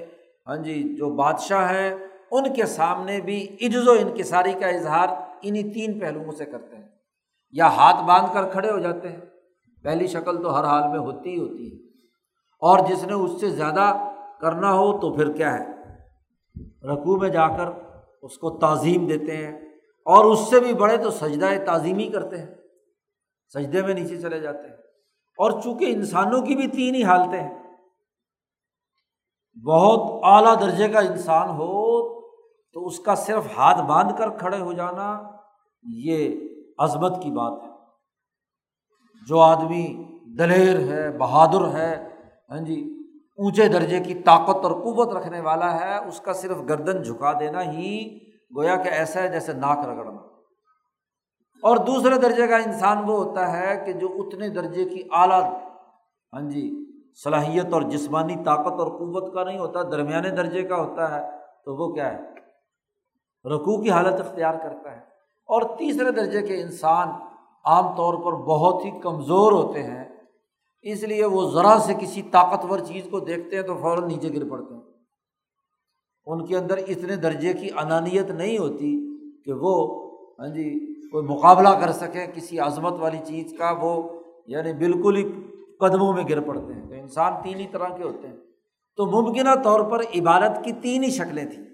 [0.47, 1.95] ہاں جی جو بادشاہ ہیں،
[2.31, 5.09] ان کے سامنے بھی عجز و انکساری کا اظہار
[5.43, 6.89] انہیں تین پہلوؤں سے کرتے ہیں۔
[7.53, 9.21] یا ہاتھ باندھ کر کھڑے ہو جاتے ہیں۔
[9.83, 11.89] پہلی شکل تو ہر حال میں ہوتی ہی ہوتی ہے۔
[12.61, 14.11] اور جس نے اس سے زیادہ
[14.41, 15.65] کرنا ہو تو پھر کیا ہے؟
[16.87, 17.69] رقو میں جا کر
[18.23, 19.59] اس کو تعظیم دیتے ہیں۔
[20.05, 22.55] اور اس سے بھی بڑے تو سجدہ تعظیمی کرتے ہیں۔
[23.55, 24.77] سجدے میں نیچے چلے جاتے ہیں۔
[25.39, 27.59] اور چونکہ انسانوں کی بھی تین ہی حالتیں ہیں۔
[29.67, 31.99] بہت اعلیٰ درجے کا انسان ہو
[32.73, 35.23] تو اس کا صرف ہاتھ باندھ کر کھڑے ہو جانا
[35.83, 36.35] یہ
[36.79, 37.68] عظمت کی بات ہے۔
[39.27, 40.05] جو آدمی
[40.39, 42.09] دلیر ہے، بہادر ہے
[42.51, 42.95] ہاں جی
[43.39, 47.63] اونچے درجے کی طاقت اور قوت رکھنے والا ہے، اس کا صرف گردن جھکا دینا
[47.63, 48.19] ہی
[48.57, 50.21] گویا کہ ایسا ہے جیسے ناک رگڑنا۔
[51.63, 55.53] اور دوسرے درجے کا انسان وہ ہوتا ہے کہ جو اتنے درجے کی اعلیٰ
[56.33, 56.85] ہاں جی
[57.25, 61.31] صلاحیت اور جسمانی طاقت اور قوت کا نہیں ہوتا، درمیانے درجے کا ہوتا ہے،
[61.65, 62.21] تو وہ کیا ہے؟
[63.45, 65.01] رقو کی حالت اختیار کرتا ہے۔
[65.47, 67.09] اور تیسرے درجے کے انسان
[67.69, 70.05] عام طور پر بہت ہی کمزور ہوتے ہیں،
[70.83, 74.49] اس لیے وہ ذرا سے کسی طاقتور چیز کو دیکھتے ہیں تو فوراً نیچے گر
[74.49, 74.83] پڑتے ہیں۔
[76.27, 80.05] ان کے اندر اتنے درجے کی انانیت نہیں ہوتی کہ وہ
[80.39, 84.09] ہاں جی کوئی مقابلہ کر سکیں، کسی عظمت والی چیز کا وہ
[84.47, 85.25] یعنی بالکل ہی
[85.81, 88.37] قدموں میں گر پڑتے ہیں۔ تو انسان تین ہی طرح کے ہوتے ہیں۔
[88.97, 91.65] تو ممکنہ طور پر عبادت کی تین ہی شکلیں تھیں۔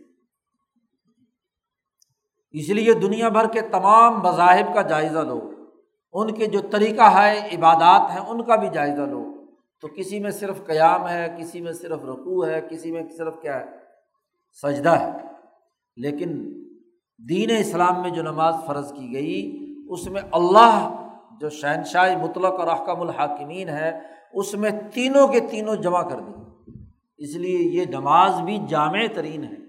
[2.53, 5.51] اس لیے دنیا بھر کے تمام مذاہب کا جائزہ لو۔
[6.15, 9.25] ان کے جو طریقہ ہے، عبادات ہیں، ان کا بھی جائزہ لو۔
[9.81, 13.61] تو کسی میں صرف قیام ہے، کسی میں صرف رقوع ہے، کسی میں صرف کیا
[13.61, 13.65] ہے؟
[14.63, 15.11] سجدہ ہے۔
[15.97, 16.53] لیکن
[17.29, 19.59] دین اسلام میں جو نماز فرض کی گئی،
[19.89, 21.07] اس میں اللہ
[21.41, 24.01] جو شہنشاہ مطلق اور احکم الحاکمین ہے،
[24.33, 26.33] اس میں تینوں کے تینوں جمع کر دی۔
[27.19, 29.65] اس لیے یہ نماز بھی جامع ترین ہے۔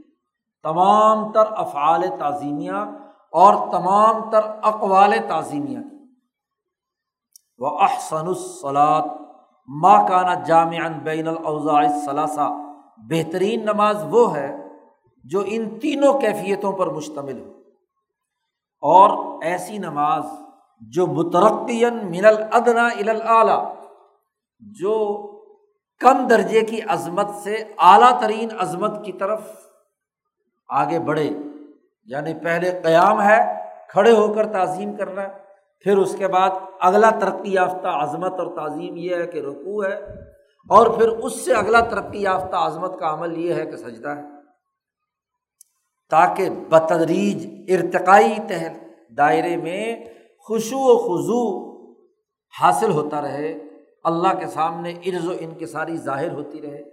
[0.64, 2.72] تمام تر افعال تعظیمیہ
[3.32, 5.78] اور تمام تر اقوال تعظیمیہ
[7.58, 9.06] وہ احسن الصلاط
[9.68, 12.50] ماں کانا جامع بین الاوضاء ثلاثہ
[12.98, 14.58] بہترین نماز وہ ہے
[15.24, 17.52] جو ان تینوں کیفیتوں پر مشتمل ہو۔
[18.82, 20.24] اور ایسی نماز
[20.82, 23.76] جو مترقین من الادنا الاعلیٰ،
[24.60, 24.96] جو
[26.00, 29.42] کم درجے کی عظمت سے اعلیٰ ترین عظمت کی طرف
[30.70, 31.30] آگے بڑھے
[32.04, 33.40] یعنی پہلے قیام ہے،
[33.90, 35.45] کھڑے ہو کر تعظیم کرنا ہے
[35.86, 39.94] پھر اس کے بعد اگلا ترقی یافتہ عظمت اور تعظیم یہ ہے کہ رکوع ہے
[40.70, 44.22] اور پھر اس سے اگلا ترقی یافتہ عظمت کا عمل یہ ہے کہ سجدہ ہے۔
[46.10, 48.78] تاکہ بتدریج ارتقائی تحل
[49.18, 50.06] دائرے میں
[50.48, 51.76] خوشو و خضو
[52.62, 53.58] حاصل ہوتا رہے،
[54.04, 56.84] اللہ کے سامنے عرض و انکساری ظاہر ہوتی رہے۔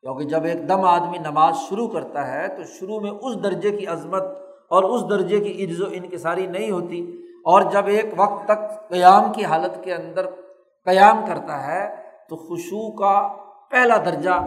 [0.00, 3.86] کیونکہ جب ایک دم آدمی نماز شروع کرتا ہے تو شروع میں اس درجے کی
[3.86, 4.22] عظمت
[4.70, 9.32] اور اس درجے کی عرض و انکساری نہیں ہوتی۔ اور جب ایک وقت تک قیام
[9.32, 10.26] کی حالت کے اندر
[10.84, 11.96] قیام کرتا ہے،
[12.28, 13.28] تو خوشو کا
[13.70, 14.46] پہلا درجہ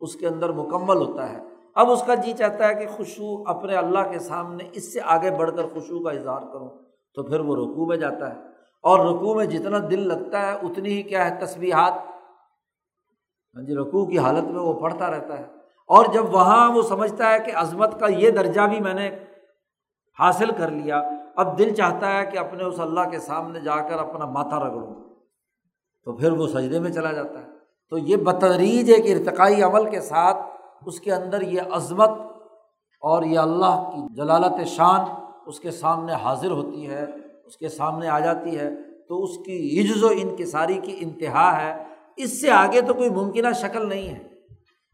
[0.00, 1.38] اس کے اندر مکمل ہوتا ہے۔
[1.74, 5.30] اب اس کا جی چاہتا ہے کہ خوشو اپنے اللہ کے سامنے اس سے آگے
[5.30, 6.68] بڑھ کر خوشو کا اظہار کروں،
[7.14, 8.40] تو پھر وہ رقوع میں جاتا ہے۔
[8.82, 11.92] اور رقوع میں جتنا دل لگتا ہے، اتنی ہی کیا ہے تصویرات
[13.56, 15.44] ہاں جی رقوع کی حالت میں وہ پڑھتا رہتا ہے۔
[15.88, 19.10] اور جب وہاں وہ سمجھتا ہے کہ عظمت کا یہ درجہ بھی میں نے
[20.18, 21.02] حاصل کر لیا۔
[21.36, 24.94] اب دل چاہتا ہے کہ اپنے اس اللہ کے سامنے جا کر اپنا ماتھا رگڑوں۔
[26.04, 27.46] تو پھر وہ سجدے میں چلا جاتا ہے۔
[27.90, 30.36] تو یہ بتدریج ایک ارتقائی عمل کے ساتھ
[30.86, 32.10] اس کے اندر یہ عظمت
[33.00, 35.00] اور یہ اللہ کی جلالت شان
[35.46, 37.06] اس کے سامنے حاضر ہوتی ہے،
[37.44, 38.70] اس کے سامنے آ جاتی ہے۔
[39.08, 41.84] تو اس کی عجز و انکساری کی انتہا ہے۔
[42.16, 44.22] اس سے آگے تو کوئی ممکنہ شکل نہیں ہے۔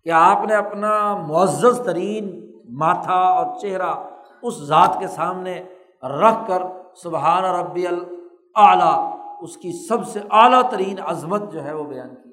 [0.05, 4.10] کہ آپ نے اپنا معزز ترین ماتھا اور چہرہ
[4.43, 5.63] اس ذات کے سامنے
[6.03, 6.63] رکھ کر
[6.95, 12.31] سبحان ربی العلیٰ اس کی سب سے اعلیٰ ترین عظمت جو ہے وہ بیان کی۔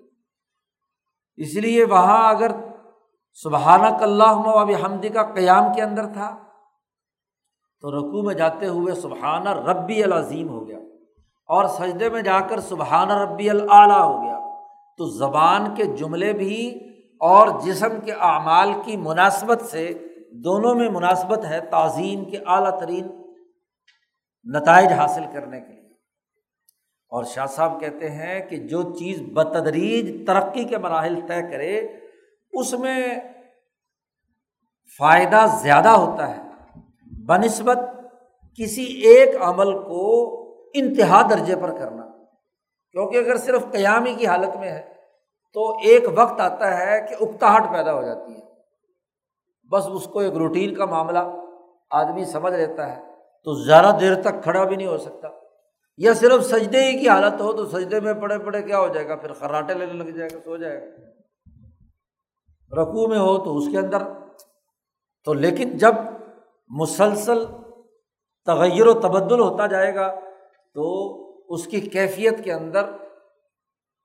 [1.35, 2.51] اس لیے وہاں اگر
[3.33, 6.37] سبحانہ اللہ و حمدی کا قیام کے اندر تھا،
[7.81, 10.77] تو رقو میں جاتے ہوئے سبحانہ ربی العظیم ہو گیا
[11.47, 14.37] اور سجدے میں جا کر سبحانہ ربی العلیٰ ہو گیا۔
[14.97, 16.79] تو زبان کے جملے بھی
[17.19, 20.06] اور جسم کے اعمال کی مناسبت سے
[20.43, 23.33] دونوں میں مناسبت ہے تعظیم کے اعلیٰ ترین
[24.43, 25.77] نتائج حاصل کرنے کے لیے۔
[27.09, 31.87] اور شاہ صاحب کہتے ہیں کہ جو چیز بتدریج ترقی کے مراحل طے کرے،
[32.53, 33.07] اس میں
[34.97, 36.41] فائدہ زیادہ ہوتا ہے۔
[37.25, 37.77] بہ نسبت
[38.55, 40.33] کسی ایک عمل کو
[40.73, 42.07] انتہا درجے پر کرنا۔
[42.91, 44.93] کیونکہ اگر صرف قیامی کی حالت میں ہے،
[45.53, 48.46] تو ایک وقت آتا ہے کہ اکتاہٹ پیدا ہو جاتی ہے۔
[49.71, 51.19] بس اس کو ایک روٹین کا معاملہ
[51.89, 53.01] آدمی سمجھ لیتا ہے،
[53.43, 55.27] تو زیادہ دیر تک کھڑا بھی نہیں ہو سکتا۔
[55.97, 59.07] یا صرف سجدے ہی کی حالت ہو تو سجدے میں پڑے پڑے کیا ہو جائے
[59.07, 61.07] گا؟ پھر خراٹے لینے لگ جائے گا، سو جائے گا۔
[62.81, 64.03] رقو میں ہو تو اس کے اندر۔
[65.25, 65.95] تو لیکن جب
[66.67, 67.45] مسلسل
[68.45, 70.19] تغیر و تبدل ہوتا جائے گا
[70.73, 71.13] تو
[71.49, 72.83] اس کی کیفیت کے اندر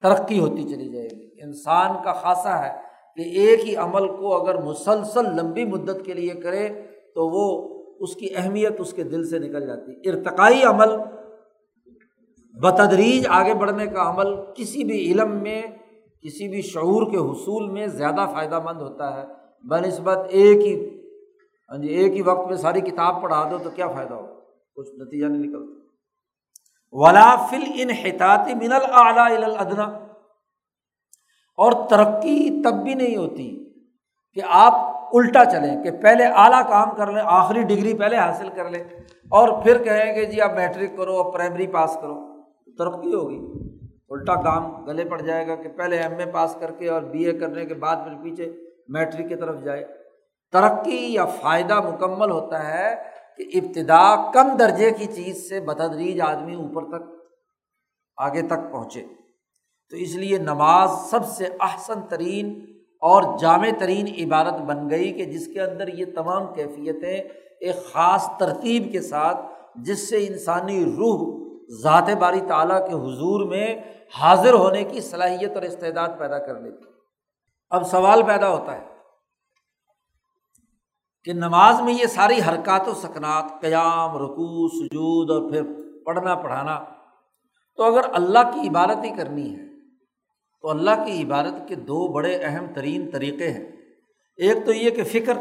[0.02, 4.60] ترقی ہوتی چلی جائے گی۔ انسان کا خاصہ ہے کہ ایک ہی عمل کو اگر
[4.62, 6.68] مسلسل لمبی مدت کے لیے کرے
[7.14, 7.44] تو وہ
[8.00, 10.96] اس کی اہمیت اس کے دل سے نکل جاتی ارتقائی عمل،
[12.56, 15.62] بتدریج آگے بڑھنے کا عمل کسی بھی علم میں،
[16.24, 19.24] کسی بھی شعور کے حصول میں زیادہ فائدہ مند ہوتا ہے۔
[19.64, 20.74] بہ نسبت ایک ہی
[21.70, 24.26] ہاں جی ایک ہی وقت میں ساری کتاب پڑھا دو تو کیا فائدہ ہو
[24.76, 25.80] کچھ نتیجہ نہیں نکلتا۔
[26.94, 27.90] ولا فل ان
[28.58, 29.86] من العلیٰ ادنا
[31.58, 33.48] اور ترقی تب بھی نہیں ہوتی
[34.34, 34.72] کہ آپ
[35.12, 38.84] الٹا چلیں کہ پہلے اعلیٰ کام کر لیں، آخری ڈگری پہلے حاصل کر لیں
[39.30, 42.42] اور پھر کہیں کہ جی آپ میٹرک کرو اور پرائمری پاس کرو،
[42.78, 43.40] ترقی ہوگی۔
[44.10, 47.24] الٹا کام گلے پڑ جائے گا کہ پہلے ایم اے پاس کر کے اور بی
[47.24, 48.52] اے کرنے کے بعد پھر پیچھے
[48.88, 49.84] میٹرک کی طرف جائے۔
[50.52, 52.94] ترقی یا فائدہ مکمل ہوتا ہے
[53.36, 57.06] کہ ابتدا کم درجے کی چیز سے بتدریج آدمی اوپر تک،
[58.16, 59.04] آگے تک پہنچے۔
[59.92, 62.66] تو اس لیے نماز سب سے احسن ترین
[62.98, 67.16] اور jامع ترین عبادت بن گئی کہ جس کے اندر یہ تمام کیفیتیں
[67.60, 69.40] ایک خاص ترتیب کے ساتھ
[69.76, 71.42] جس سے انسانی روح
[71.82, 73.76] ذات باری تعالیٰ کے حضور میں
[74.18, 76.84] حاضر ہونے کی صلاحیت اور استعداد پیدا کر لیتی۔
[77.70, 78.84] اب سوال پیدا ہوتا ہے
[81.24, 85.62] کہ نماز میں یہ ساری حرکات و سکنات، قیام، رکوع، سجود اور پھر
[86.06, 86.84] پڑھنا پڑھانا،
[87.76, 89.71] تو اگر اللہ کی عبادت ہی کرنی ہے
[90.62, 93.64] تو اللہ کی عبادت کے دو بڑے اہم ترین طریقے ہیں۔
[94.36, 95.38] ایک تو یہ کہ فکر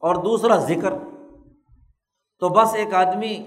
[0.00, 0.92] اور دوسرا ذکر۔
[2.40, 3.44] تو بس ایک آدمی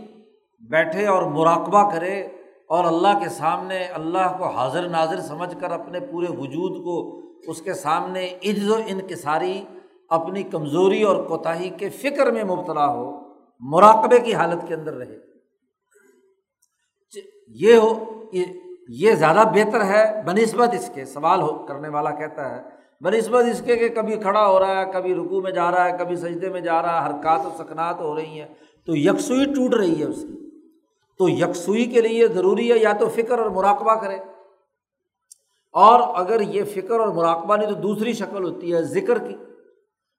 [0.59, 2.21] بیٹھے اور مراقبہ کرے
[2.69, 7.61] اور اللہ کے سامنے اللہ کو حاضر ناظر سمجھ کر اپنے پورے وجود کو اس
[7.61, 9.65] کے سامنے عز و انکساری،
[10.09, 13.21] اپنی کمزوری اور کوتاہی کے فکر میں مبتلا ہو،
[13.59, 15.17] مراقبے کی حالت کے اندر رہے۔
[17.47, 18.21] یہ ہو
[18.87, 22.61] یہ زیادہ بہتر ہے بہ نسبت اس کے، سوال ہو کرنے والا کہتا ہے
[23.01, 25.85] بہ نسبت اس کے کہ کبھی کھڑا ہو رہا ہے، کبھی رکو میں جا رہا
[25.85, 28.47] ہے، کبھی سجدے میں جا رہا ہے، حرکات و سکنات ہو رہی ہیں،
[28.85, 30.49] تو یکسوئی ٹوٹ رہی ہے اس کی۔
[31.17, 34.15] تو یکسوئی کے لیے ضروری ہے یا تو فکر اور مراقبہ کرے
[35.71, 39.35] اور اگر یہ فکر اور مراقبہ نہیں، تو دوسری شکل ہوتی ہے ذکر کی۔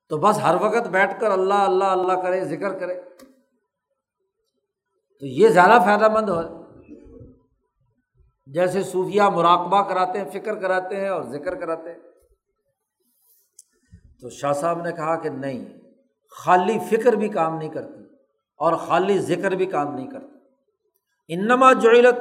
[0.09, 2.95] تو بس ہر وقت بیٹھ کر اللہ اللہ اللہ کرے، ذکر کرے۔
[5.21, 6.66] تو یہ زیادہ فائدہ مند ہو
[8.47, 11.99] جیسے صوفیہ مراقبہ کراتے ہیں، فکر کراتے ہیں اور ذکر کراتے ہیں۔
[14.21, 15.65] تو شاہ صاحب نے کہا کہ نہیں،
[16.31, 18.03] خالی فکر بھی کام نہیں کرتی
[18.59, 20.37] اور خالی ذکر بھی کام نہیں کرتی۔
[21.29, 22.19] انما جعلت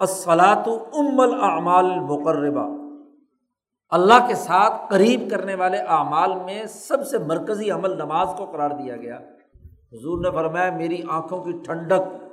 [0.00, 2.78] الصلاۃ ام الاعمال مقربہ
[3.88, 8.70] اللہ کے ساتھ قریب کرنے والے اعمال میں سب سے مرکزی عمل نماز کو قرار
[8.70, 9.18] دیا گیا۔
[9.92, 12.24] حضور نے فرمایا، میری آنکھوں کی ٹھنڈک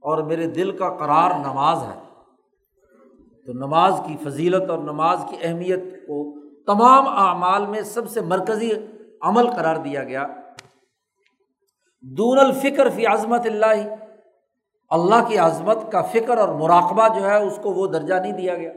[0.00, 2.07] اور میرے دل کا قرار نماز ہے۔
[3.48, 8.70] تو نماز کی فضیلت اور نماز کی اہمیت کو تمام اعمال میں سب سے مرکزی
[9.20, 10.26] عمل قرار دیا گیا۔
[12.02, 13.94] دون الفکر فی عظمت اللہ۔
[14.90, 18.56] اللہ کی عظمت کا فکر اور مراقبہ جو ہے اس کو وہ درجہ نہیں دیا
[18.56, 18.72] گیا۔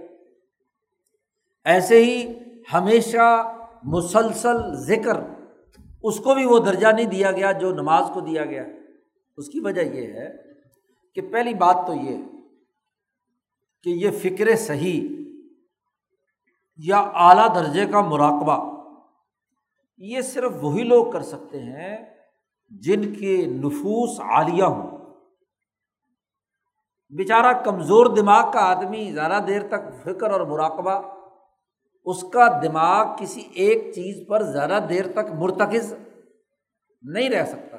[1.65, 2.33] ایسے ہی
[2.73, 3.53] ہمیشہ
[3.83, 5.17] مسلسل ذکر،
[6.03, 8.63] اس کو بھی وہ درجہ نہیں دیا گیا جو نماز کو دیا گیا۔
[9.37, 10.29] اس کی وجہ یہ ہے
[11.15, 12.17] کہ پہلی بات تو یہ
[13.83, 15.07] کہ یہ فکر صحیح
[16.77, 18.71] یا اعلیٰ درجے کا مراقبہ،
[19.97, 21.97] یہ صرف وہی لوگ کر سکتے ہیں
[22.69, 24.97] جن کے نفوس عالیہ ہوں۔
[27.09, 31.01] بیچارہ کمزور دماغ کا آدمی زیادہ دیر تک فکر اور مراقبہ،
[32.05, 35.93] اس کا دماغ کسی ایک چیز پر زیادہ دیر تک مرتکز
[37.01, 37.77] نہیں رہ سکتا۔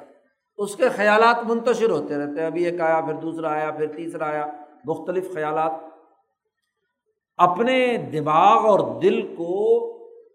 [0.57, 4.25] اس کے خیالات منتشر ہوتے رہتے ہیں۔ ابھی ایک آیا، پھر دوسرا آیا، پھر تیسرا
[4.25, 4.47] آیا،
[4.85, 5.92] مختلف خیالات۔
[7.37, 9.83] اپنے دماغ اور دل کو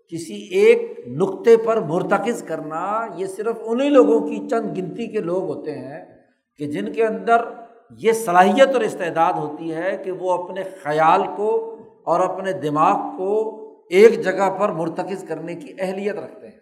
[0.08, 5.42] کسی ایک نقطے پر مرتکز کرنا، یہ صرف انہیں لوگوں کی چند گنتی کے لوگ
[5.42, 6.04] ہوتے ہیں
[6.56, 7.36] کہ جن کے اندر
[7.90, 13.58] یہ صلاحیت اور استعداد ہوتی ہے کہ وہ اپنے خیال کو اور اپنے دماغ کو
[13.90, 16.58] ایک جگہ پر مرتکز کرنے کی اہلیت رکھتے ہیں۔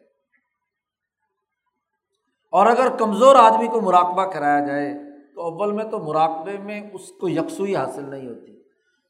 [2.53, 4.95] اور اگر کمزور آدمی کو مراقبہ کرایا جائے
[5.35, 8.56] تو اول میں تو مراقبے میں اس کو یکسوئی حاصل نہیں ہوتی۔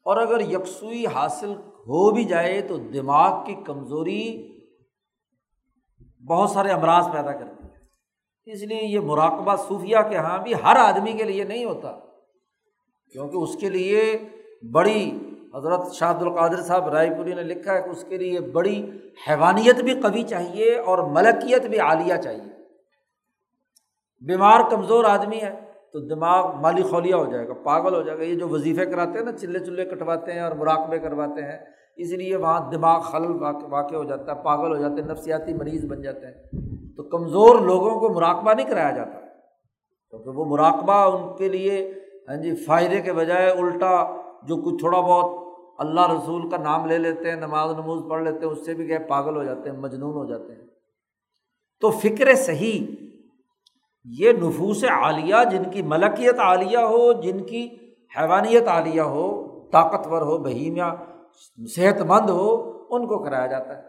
[0.07, 1.51] اور اگر یکسوئی حاصل
[1.87, 4.23] ہو بھی جائے تو دماغ کی کمزوری
[6.29, 7.85] بہت سارے امراض پیدا کرتی ہے۔
[8.45, 11.99] اس لیے یہ مراقبہ صوفیہ کے یہاں بھی ہر آدمی کے لیے نہیں ہوتا،
[13.11, 14.17] کیونکہ اس کے لیے
[14.73, 15.19] بڑی
[15.55, 18.91] حضرت شاہد القادر صاحب رائے پوری نے لکھا ہے کہ اس کے لیے بڑی
[19.29, 22.55] حیوانیت بھی قوی چاہیے اور ملکیت بھی عالیہ چاہیے۔
[24.27, 25.66] بیمار کمزور آدمی ہے۔
[25.97, 29.17] تو دماغ مالی خولیا ہو جائے گا، پاگل ہو جائے گا۔ یہ جو وظیفے کراتے
[29.17, 31.59] ہیں نا، چلے چلے کٹواتے ہیں اور مراقبے کرواتے ہیں،
[31.97, 35.85] اس لیے وہاں دماغ خلل واقع ہو جاتا ہے، پاگل ہو جاتے ہیں، نفسیاتی مریض
[35.85, 36.43] بن جاتے ہیں۔
[36.97, 39.19] تو کمزور لوگوں کو مراقبہ نہیں کرایا جاتا۔
[40.09, 41.93] کیونکہ وہ مراقبہ ان کے لیے
[42.27, 46.97] ہاں جی فائدے کے بجائے الٹا جو کچھ تھوڑا بہت اللہ رسول کا نام لے
[46.97, 49.77] لیتے ہیں، نماز نموز پڑھ لیتے ہیں، اس سے بھی گئے پاگل ہو جاتے ہیں،
[49.77, 50.67] مجنون ہو جاتے ہیں۔
[51.81, 53.07] تو فکر صحیح
[54.11, 57.77] یہ نفوس عالیہ جن کی ملکیت عالیہ ہو، جن کی
[58.17, 60.93] حیوانیت عالیہ ہو، طاقتور ہو، بہیمیا
[61.75, 63.81] صحت مند ہو، ان کو کرایا جاتا ہے۔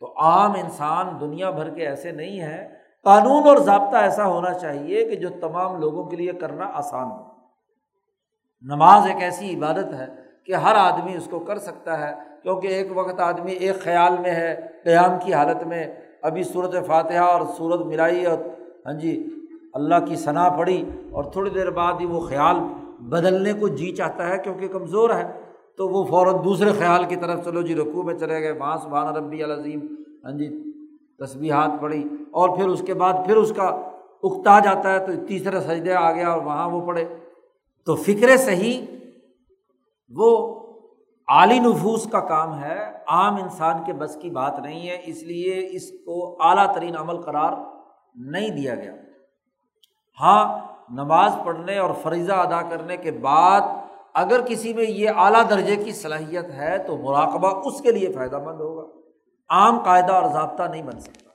[0.00, 2.68] تو عام انسان دنیا بھر کے ایسے نہیں ہیں
[3.04, 7.24] قانون اور ضابطہ ایسا ہونا چاہیے کہ جو تمام لوگوں کے لیے کرنا آسان ہو۔
[8.62, 10.06] نماز ایک ایسی عبادت ہے
[10.46, 14.30] کہ ہر آدمی اس کو کر سکتا ہے، کیونکہ ایک وقت آدمی ایک خیال میں
[14.30, 18.38] ہے، قیام کی حالت میں۔ ابھی صورت فاتحہ اور صورت ملائی اور
[18.88, 19.30] ہاں جی
[19.74, 22.56] اللہ کی ثنا پڑی اور تھوڑی دیر بعد ہی وہ خیال
[23.00, 25.32] بدلنے کو جی چاہتا ہے کیونکہ کمزور ہے۔
[25.76, 29.16] تو وہ فوراً دوسرے خیال کی طرف چلو جی رقو میں چلے گئے۔ وہاں سبحان
[29.16, 29.80] ربی العظیم
[30.24, 30.72] ہاں جی
[31.18, 33.64] تصبیحات پڑھی اور پھر اس کے بعد پھر اس کا
[34.22, 37.04] اکتا جاتا ہے تو تیسرے سجدے آ گیا اور وہاں وہ پڑھے۔
[37.86, 38.86] تو فکر صحیح
[40.10, 40.60] وہ
[41.28, 45.68] اعلی نفوس کا کام ہے۔ عام انسان کے بس کی بات نہیں ہے، اس لیے
[45.70, 47.52] اس کو اعلیٰ ترین عمل قرار
[48.26, 48.92] نہیں دیا گیا۔
[50.20, 50.58] ہاں
[50.90, 53.60] نماز پڑھنے اور فریضہ ادا کرنے کے بعد
[54.14, 58.38] اگر کسی میں یہ اعلیٰ درجے کی صلاحیت ہے تو مراقبہ اس کے لیے فائدہ
[58.38, 58.98] مند ہوگا۔
[59.50, 61.30] عام قاعدہ اور ضابطہ نہیں بن سکتا۔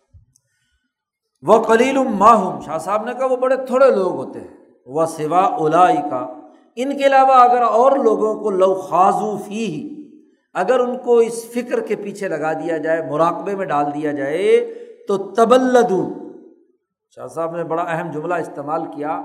[1.41, 4.47] وہ کلیل ماہوم شاہ صاحب نے کہا وہ بڑے تھوڑے لوگ ہوتے ہیں۔
[4.85, 6.33] وہ سوا اولا کا
[6.75, 10.03] ان کے علاوہ اگر اور لوگوں کو لو خاضو فی ہی
[10.53, 14.73] اگر ان کو اس فکر کے پیچھے لگا دیا جائے، مراقبے میں ڈال دیا جائے،
[15.07, 16.22] تو تبلدو
[17.15, 19.21] شاہ صاحب نے بڑا اہم جملہ استعمال کیا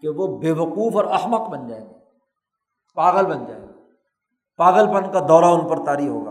[0.00, 1.94] کہ وہ بے وقوف اور احمق بن جائیں گے،
[2.94, 3.72] پاگل بن جائیں گے۔
[4.56, 6.30] پاگل پن کا دورہ ان پر تاری ہوگا۔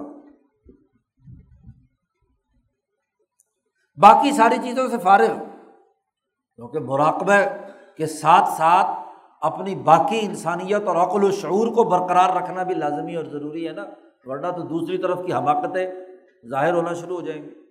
[3.97, 5.33] باقی ساری چیزوں سے فارغ،
[6.55, 7.33] کیونکہ مراقبہ
[7.97, 8.87] کے ساتھ ساتھ
[9.41, 13.73] اپنی باقی انسانیت اور عقل و شعور کو برقرار رکھنا بھی لازمی اور ضروری ہے
[13.73, 13.85] نا،
[14.25, 15.91] ورنہ تو دوسری طرف کی حماقتیں
[16.49, 17.68] ظاہر ہونا شروع ہو جائیں گی۔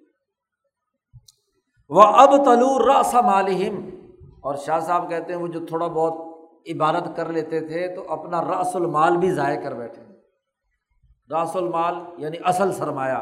[1.88, 3.90] وہ اب تلور رس مالہم
[4.40, 6.28] اور شاہ صاحب کہتے ہیں، وہ جو تھوڑا بہت
[6.74, 10.02] عبادت کر لیتے تھے، تو اپنا رس المال بھی ضائع کر بیٹھے۔
[11.34, 13.18] رس المال یعنی اصل سرمایہ،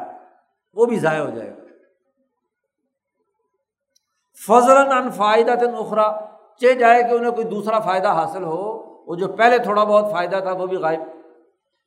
[0.75, 1.63] وہ بھی ضائع ہو جائے گا۔
[4.47, 6.21] فضل ان فائدہ تن اخرا
[6.61, 10.37] چہ جائے کہ انہیں کوئی دوسرا فائدہ حاصل ہو۔ وہ جو پہلے تھوڑا بہت فائدہ
[10.37, 11.01] تھا، وہ بھی غائب۔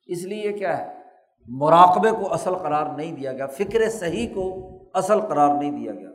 [0.06, 1.00] اس لیے کیا ہے؟
[1.46, 6.08] مراقبے کو اصل قرار نہیں دیا گیا، فکر صحیح کو اصل قرار نہیں دیا گیا۔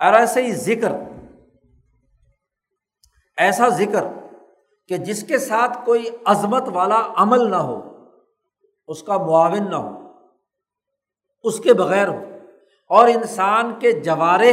[0.00, 0.92] اور ایسے ہی ذکر۔
[3.36, 4.04] ایسا ذکر
[4.88, 8.06] کہ جس کے ساتھ کوئی عظمت والا عمل نہ ہو،
[8.88, 10.12] اس کا معاون نہ ہو،
[11.42, 12.24] اس کے بغیر ہو۔
[12.88, 14.52] اور انسان کے جوارے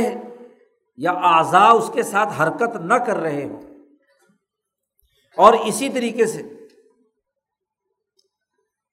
[0.97, 3.61] یا اعضاء اس کے ساتھ حرکت نہ کر رہے ہوں۔
[5.37, 6.43] اور اسی طریقے سے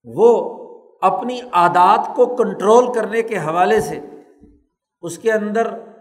[0.05, 0.55] وہ
[1.03, 4.01] اپنی عادات کو کنٹرول کرنے کے حوالے سے
[5.03, 5.94] اس کے اندر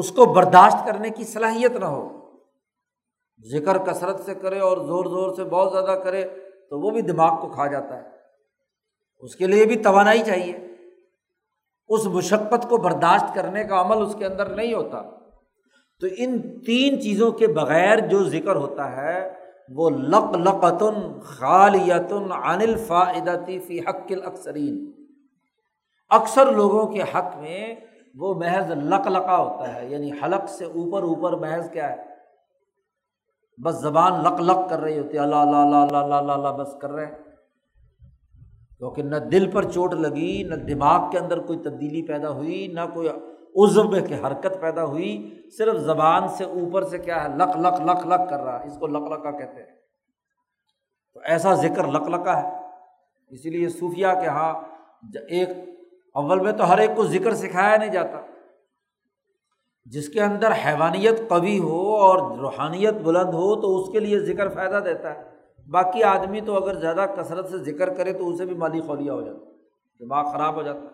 [0.00, 2.30] اس کو برداشت کرنے کی صلاحیت نہ ہو۔
[3.52, 6.24] ذکر کثرت سے کرے اور زور زور سے بہت زیادہ کرے
[6.70, 8.08] تو وہ بھی دماغ کو کھا جاتا ہے۔
[9.18, 10.58] اس کے لیے بھی توانائی چاہیے۔
[11.88, 15.02] اس مشقت کو برداشت کرنے کا عمل اس کے اندر نہیں ہوتا۔
[16.00, 19.32] تو ان تین چیزوں کے بغیر جو ذکر ہوتا ہے،
[19.68, 22.60] وہ لق لقتن خالیتن عن
[23.66, 24.92] فی حق الاکثرین۔
[26.10, 27.74] اکثر لوگوں کے حق میں
[28.14, 31.96] وہ محض لق لقا ہوتا ہے یعنی حلق سے اوپر اوپر محض کیا ہے؟
[33.64, 36.74] بس زبان لق لق کر رہی ہوتی ہے اللہ اللہ اللہ اللہ اللہ اللہ بس
[36.80, 37.18] کر رہے ہیں۔
[38.78, 42.80] کیونکہ نہ دل پر چوٹ لگی، نہ دماغ کے اندر کوئی تبدیلی پیدا ہوئی، نہ
[42.94, 43.08] کوئی
[43.56, 48.06] عزب کی حرکت پیدا ہوئی، صرف زبان سے اوپر سے کیا ہے لک لک لک
[48.06, 49.76] لک کر رہا اس کو لک لکا کہتے ہیں۔
[51.14, 52.56] تو ایسا ذکر لک لکا ہے۔
[53.28, 54.54] اسی لیے صوفیہ کے یہاں
[55.28, 55.48] ایک
[56.14, 58.20] اول میں تو ہر ایک کو ذکر سکھایا نہیں جاتا۔
[59.84, 64.48] جس کے اندر حیوانیت قوی ہو اور روحانیت بلند ہو تو اس کے لیے ذکر
[64.48, 65.30] فائدہ دیتا ہے۔
[65.70, 69.20] باقی آدمی تو اگر زیادہ کثرت سے ذکر کرے تو اسے بھی مالی خولیا ہو
[69.20, 69.44] جاتا
[70.00, 70.86] دماغ خراب ہو جاتا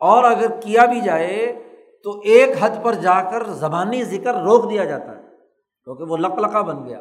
[0.00, 1.64] اور اگر کیا بھی جائے
[2.04, 5.22] تو ایک حد پر جا کر زبانی ذکر روک دیا جاتا ہے،
[5.84, 7.00] کیونکہ وہ لک لکا بن گیا۔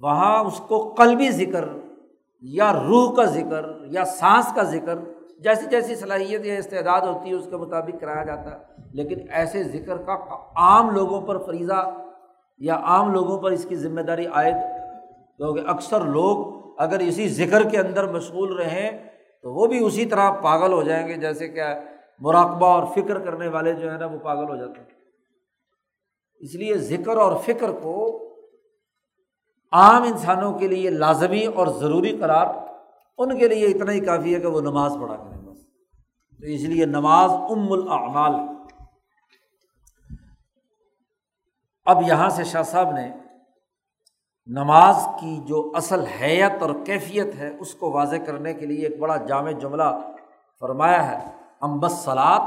[0.00, 1.64] وہاں اس کو قلبی ذکر
[2.40, 4.98] یا روح کا ذکر یا سانس کا ذکر
[5.42, 8.58] جیسی جیسی صلاحیت یا استعداد ہوتی ہے، اس کے مطابق کرایا جاتا ہے۔
[8.92, 10.14] لیکن ایسے ذکر کا
[10.56, 11.90] عام لوگوں پر فریضہ
[12.58, 14.54] یا عام لوگوں پر اس کی ذمہ داری عائد
[15.36, 19.08] کیونکہ اکثر لوگ اگر اسی ذکر کے اندر مشغول رہیں
[19.42, 21.62] تو وہ بھی اسی طرح پاگل ہو جائیں گے، جیسے کہ
[22.20, 24.88] مراقبہ اور فکر کرنے والے جو ہے نا، وہ پاگل ہو جاتے ہیں۔
[26.38, 28.26] اس لیے ذکر اور فکر کو
[29.72, 32.46] عام انسانوں کے لیے لازمی اور ضروری قرار
[33.20, 35.58] ان کے لیے اتنا ہی کافی ہے کہ وہ نماز پڑھا کریں بس۔
[36.38, 38.34] تو اس لیے نماز ام الاعمال
[41.84, 43.12] اب یہاں سے شاہ صاحب نے
[44.46, 48.98] نماز کی جو اصل حیت اور کیفیت ہے، اس کو واضح کرنے کے لیے ایک
[48.98, 49.98] بڑا جامع جملہ
[50.60, 52.40] فرمایا ہے۔ امبس سلاد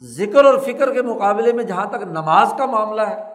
[0.00, 3.34] ذکر اور فکر کے مقابلے میں جہاں تک نماز کا معاملہ ہے،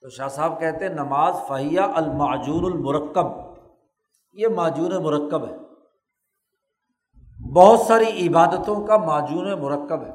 [0.00, 3.26] تو شاہ صاحب کہتے ہیں نماز فہیہ المعجون المرکب۔
[4.32, 5.63] یہ معجون مرکب ہے۔
[7.54, 10.10] بہت ساری عبادتوں کا معجون مرکب ہے۔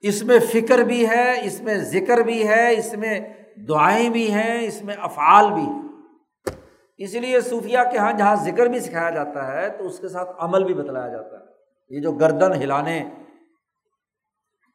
[0.00, 3.20] اس میں فکر بھی ہے، اس میں ذکر بھی ہے، اس میں
[3.68, 5.82] دعائیں بھی ہیں، اس میں افعال بھی ہیں۔
[6.98, 10.30] اس لیے صوفیہ کے یہاں جہاں ذکر بھی سکھایا جاتا ہے، تو اس کے ساتھ
[10.38, 11.44] عمل بھی بتلایا جاتا ہے۔
[11.88, 13.04] یہ جو گردن ہلانے،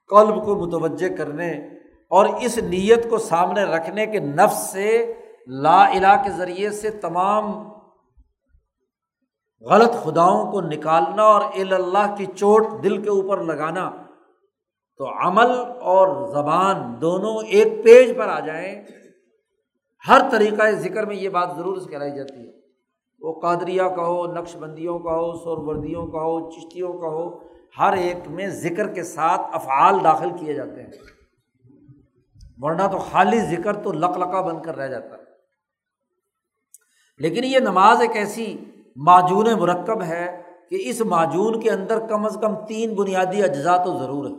[0.09, 1.51] قلب کو متوجہ کرنے
[2.09, 5.13] اور اس نیت کو سامنے رکھنے کے نفس سے،
[5.47, 7.74] لا الہ کے ذریعے سے تمام
[9.61, 13.91] غلط خداؤں کو نکالنا اور اللہ کی چوٹ دل کے اوپر لگانا،
[14.97, 15.51] تو عمل
[15.81, 18.83] اور زبان دونوں ایک پیج پر آ جائیں۔
[20.07, 22.51] ہر طریقۂ ذکر میں یہ بات ضرور کرائی جاتی ہے۔
[23.19, 27.39] وہ قادریہ کا ہو نقش بندیوں کا ہو سور وردیوں کا ہو، چشتیوں کا ہو،
[27.79, 30.91] ہر ایک میں ذکر کے ساتھ افعال داخل کیے جاتے ہیں۔
[32.57, 35.23] ورنہ تو خالی ذکر تو لق لقا بن کر رہ جاتا ہے۔
[37.17, 38.57] لیکن یہ نماز ایک ایسی
[38.95, 43.97] معجون مرکب ہے کہ اس معجون کے اندر کم از کم تین بنیادی اجزاء تو
[43.97, 44.35] ضرور ہے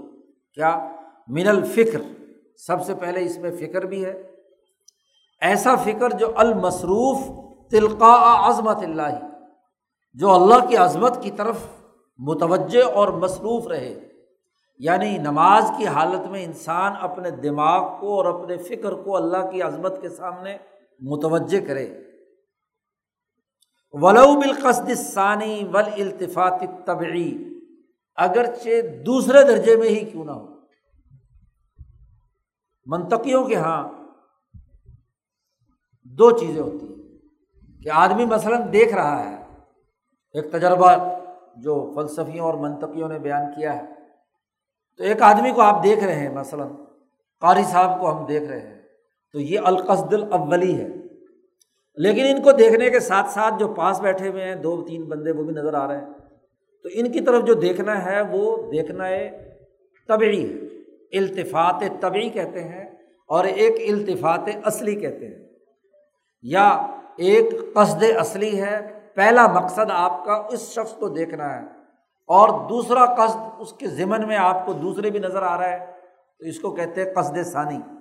[0.54, 0.88] کیا؟
[1.28, 1.98] من الفکر،
[2.57, 4.22] سب سے پہلے اس میں فکر بھی ہے۔
[5.40, 7.18] ایسا فکر جو المصروف
[7.70, 9.28] تلقا عظمت اللہ،
[10.14, 11.57] جو اللہ کی عظمت کی طرف
[12.18, 14.00] متوجہ اور مصروف رہے۔
[14.78, 19.62] یعنی نماز کی حالت میں انسان اپنے دماغ کو اور اپنے فکر کو اللہ کی
[19.62, 20.57] عظمت کے سامنے
[21.00, 22.05] متوجہ کرے۔
[23.93, 27.39] ولو بالقصد ثانی ول التفاط طبعی
[28.16, 30.57] اگرچہ دوسرے درجے میں ہی کیوں نہ ہو۔
[32.87, 33.89] منطقیوں کے یہاں
[36.05, 37.18] دو چیزیں ہوتی ہیں۔
[37.82, 39.45] کہ آدمی مثلاً دیکھ رہا ہے،
[40.32, 40.93] ایک تجربہ
[41.57, 43.82] جو فلسفیوں اور منطقیوں نے بیان کیا ہے۔
[44.97, 46.68] تو ایک آدمی کو آپ دیکھ رہے ہیں، مثلاً
[47.41, 48.82] قاری صاحب کو ہم دیکھ رہے ہیں۔
[49.32, 51.05] تو یہ القصد الاولی ہے۔
[51.97, 55.30] لیکن ان کو دیکھنے کے ساتھ ساتھ جو پاس بیٹھے ہوئے ہیں، دو تین بندے
[55.30, 56.07] وہ بھی نظر آ رہے ہیں۔
[56.82, 59.55] تو ان کی طرف جو دیکھنا ہے، وہ دیکھنا ہے،
[60.09, 60.66] طبعی ہے۔
[61.18, 62.84] التفاط طبعی کہتے ہیں
[63.28, 65.49] اور ایک التفاط اصلی کہتے ہیں۔
[66.42, 66.68] یا
[67.16, 71.66] ایک قصد اصلی ہے، پہلا مقصد آپ کا اس شخص کو دیکھنا ہے
[72.26, 75.86] اور دوسرا قصد اس کے ذمن میں آپ کو دوسرے بھی نظر آ رہا ہے۔
[76.38, 77.95] تو اس کو کہتے ہیں قصد ثانی۔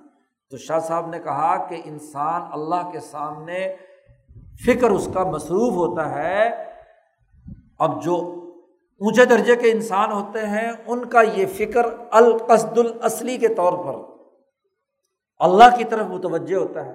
[0.50, 3.76] تو شاہ صاحب نے کہا کہ انسان اللہ کے سامنے
[4.66, 6.66] فکر اس کا مصروف ہوتا ہے۔
[7.80, 8.16] اب جو
[9.00, 11.82] اونچے درجے کے انسان ہوتے ہیں، ان کا یہ فکر
[12.12, 14.12] القصد الاصلی کے طور پر
[15.40, 16.94] اللہ کی طرف متوجہ ہوتا ہے۔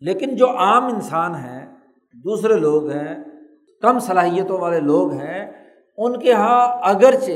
[0.00, 1.76] لیکن جو عام انسان ہیں،
[2.12, 3.24] دوسرے لوگ ہیں،
[3.82, 5.66] کم صلاحیتوں والے لوگ ہیں،
[5.96, 7.32] ان کے یہاں اگرچہ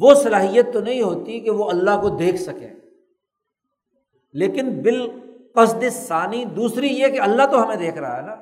[0.00, 2.81] وہ صلاحیت تو نہیں ہوتی کہ وہ اللہ کو دیکھ سکیں۔
[4.32, 8.36] لیکن بالقصد ثانی دوسری یہ کہ اللہ تو ہمیں دیکھ رہا ہے نا۔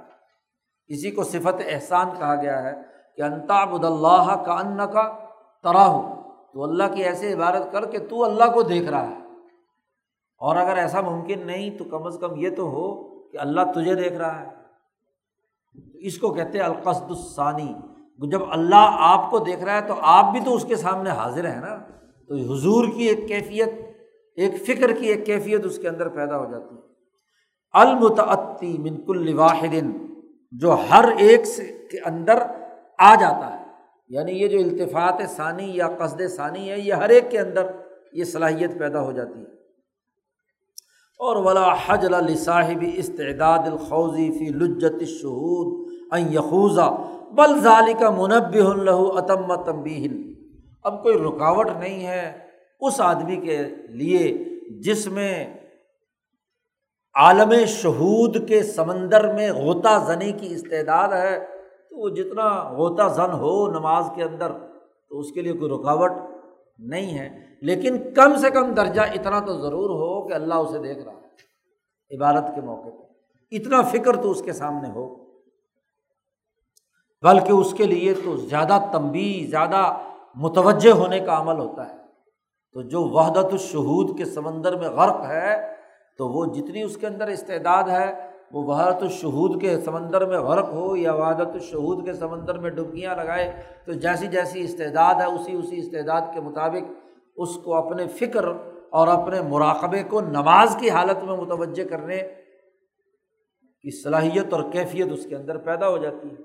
[0.88, 2.74] اسی کو صفت احسان کہا گیا ہے
[3.16, 5.18] کہ انتابد اللہ کا ان کا
[5.62, 6.14] ترا ہو
[6.53, 9.16] تو اللہ کی ایسے عبادت کر کہ تو اللہ کو دیکھ رہا ہے۔
[10.38, 13.95] اور اگر ایسا ممکن نہیں تو کم از کم یہ تو ہو کہ اللہ تجھے
[13.95, 14.49] دیکھ رہا ہے۔
[15.95, 17.74] اس کو کہتے ہیں القصد الثانی۔
[18.30, 21.49] جب اللہ آپ کو دیکھ رہا ہے تو آپ بھی تو اس کے سامنے حاضر
[21.49, 21.76] ہیں نا۔
[22.28, 23.68] تو حضور کی ایک کیفیت
[24.41, 26.80] ایک فکر کی ایک کیفیت اس کے اندر پیدا ہو جاتی ہے۔
[27.72, 29.84] المتعطی منکل واحد،
[30.53, 31.41] جو ہر ایک
[31.91, 32.43] کے اندر
[32.99, 33.64] آ جاتا ہے۔
[34.09, 37.66] یعنی یہ جو التفاط ثانی یا قصد ثانی ہے، یہ ہر ایک کے اندر
[38.12, 39.61] یہ صلاحیت پیدا ہو جاتی ہے۔
[41.22, 45.93] اور ولا حج صاحب استعداد الخوضی فی لجت شہود
[46.30, 46.97] یخوزہ
[47.30, 50.34] بل ظالی کا منب اللہ عتم تمبی
[50.84, 52.49] اب کوئی رکاوٹ نہیں ہے
[52.81, 54.39] اس آدمی کے لیے
[54.70, 55.57] جس میں
[57.14, 61.47] عالم شہود کے سمندر میں غوطہ زنی کی استعداد ہے،
[61.91, 64.53] تو وہ جتنا غوطہ زن ہو نماز کے اندر،
[65.09, 66.11] تو اس کے لیے کوئی رکاوٹ
[66.78, 70.99] نہیں ہے۔ لیکن کم سے کم درجہ اتنا تو ضرور ہو کہ اللہ اسے دیکھ
[70.99, 71.20] رہا ہے،
[72.16, 73.03] عبادت کے موقع پہ۔
[73.51, 75.14] اتنا فکر تو اس کے سامنے ہو۔
[77.22, 79.99] بلکہ اس کے لیے تو زیادہ تمبی زیادہ
[80.35, 81.99] متوجہ ہونے کا عمل ہوتا ہے۔
[82.74, 85.56] تو جو وحدت الشہود کے سمندر میں غرق ہے،
[86.16, 90.72] تو وہ جتنی اس کے اندر استعداد ہے، وہ وحدت الشہود کے سمندر میں غرق
[90.72, 95.52] ہو یا وحدت الشہود کے سمندر میں ڈبکیاں لگائے، تو جیسی جیسی استعداد ہے، اسی
[95.52, 96.92] اسی استعداد کے مطابق
[97.36, 98.44] اس کو اپنے فکر
[98.90, 102.22] اور اپنے مراقبے کو نماز کی حالت میں متوجہ کرنے
[103.80, 106.42] کی صلاحیت اور کیفیت اس کے اندر پیدا ہو جاتی ہے۔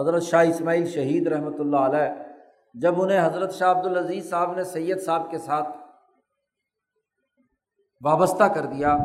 [0.00, 2.27] حضرت شاہ اسماعیل شہید رحمۃ اللہ علیہ
[2.82, 5.68] جب انہیں حضرت شاہ عبد العزیز صاحب نے سید صاحب کے ساتھ
[8.04, 8.96] وابستہ کر دیا،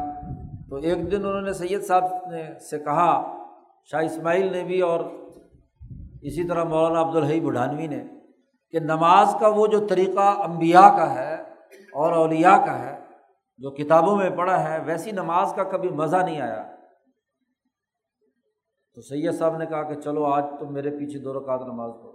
[0.69, 3.37] تو ایک دن انہوں نے سید صاحب نے سے کہا،
[3.83, 4.99] شاہ اسماعیل نے بھی اور
[6.21, 8.03] اسی طرح مولانا عبدالحی بڈھانوی نے
[8.71, 11.33] کہ نماز کا وہ جو طریقہ امبیا کا ہے
[11.93, 12.99] اور اولیا کا ہے،
[13.57, 16.63] جو کتابوں میں پڑھا ہے، ویسی نماز کا کبھی مزہ نہیں آیا۔
[18.93, 22.12] تو سید صاحب نے کہا کہ چلو، آج تم میرے پیچھے دو رکعت نماز پڑھو۔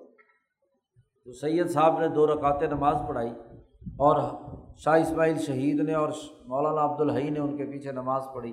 [1.25, 3.31] تو سید صاحب نے دو رکعت نماز پڑھائی
[3.97, 4.17] اور
[4.77, 6.09] شاہ اسماعیل شہید نے اور
[6.47, 8.53] مولانا عبد الحی نے ان کے پیچھے نماز پڑھی۔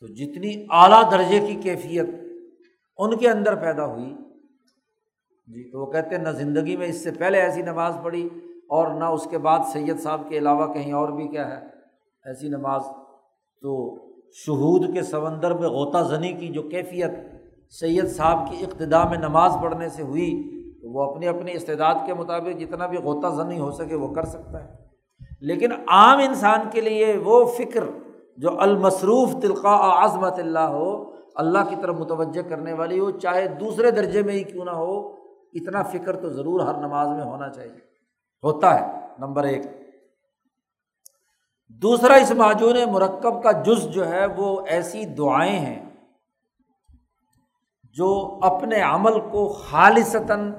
[0.00, 2.06] تو جتنی اعلیٰ درجے کی کیفیت
[2.98, 4.14] ان کے اندر پیدا ہوئی۔
[5.46, 8.28] جی تو وہ کہتے ہیں نہ زندگی میں اس سے پہلے ایسی نماز پڑھی
[8.68, 11.66] اور نہ اس کے بعد سید صاحب کے علاوہ کہیں اور بھی کیا ہے
[12.24, 12.82] ایسی نماز۔
[13.60, 13.72] تو
[14.32, 17.10] شہود کے سمندر میں غوطہ زنی کی جو کیفیت
[17.70, 20.51] سید صاحب کی ابتدا میں نماز پڑھنے سے ہوئی
[20.82, 24.24] تو وہ اپنی اپنی استعداد کے مطابق جتنا بھی غوطہ زنی ہو سکے وہ کر
[24.24, 24.68] سکتا ہے۔
[25.40, 27.84] لیکن عام انسان کے لیے وہ فکر
[28.36, 33.90] جو المصروف تلقاء عظمت اللہ ہو، اللہ کی طرف متوجہ کرنے والی ہو، چاہے دوسرے
[33.90, 35.08] درجے میں ہی کیوں نہ ہو،
[35.52, 37.78] اتنا فکر تو ضرور ہر نماز میں ہونا چاہیے۔
[38.44, 39.62] ہوتا ہے، نمبر ایک۔
[41.68, 45.90] دوسرا، اس معجون مرکب کا جز جو ہے وہ ایسی دعائیں ہیں
[47.92, 50.52] جو اپنے عمل کو خالصتاً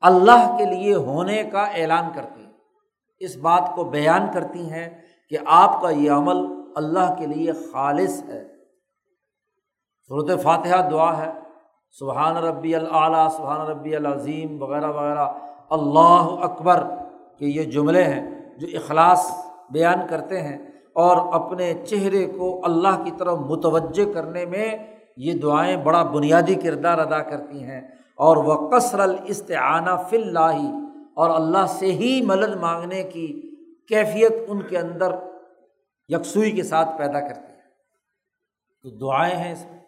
[0.00, 2.52] اللہ کے لیے ہونے کا اعلان کرتی ہیں۔
[3.18, 6.36] اس بات کو بیان کرتی ہیں کہ آپ کا یہ عمل
[6.76, 8.44] اللہ کے لیے خالص ہے۔
[10.08, 11.30] صورت فاتحہ دعا ہے،
[11.90, 15.28] سبحان ربی العلیٰ سبحان ربی العظیم، وغیرہ وغیرہ۔
[15.70, 16.84] اللہ اکبر
[17.38, 19.30] کہ یہ جملے ہیں جو اخلاص
[19.70, 20.58] بیان کرتے ہیں
[20.92, 24.78] اور اپنے چہرے کو اللہ کی طرف متوجہ کرنے میں
[25.16, 27.80] یہ دعائیں بڑا بنیادی کردار ادا کرتی ہیں۔
[28.18, 30.76] اور وہ قصر الاستعانہ فی اللہ
[31.16, 33.40] اور اللہ سے ہی مدد مانگنے کی
[33.88, 35.12] کیفیت ان کے اندر
[36.08, 37.58] یکسوئی کے ساتھ پیدا کرتی ہے۔
[38.82, 39.78] تو دعائیں ہیں اس میں۔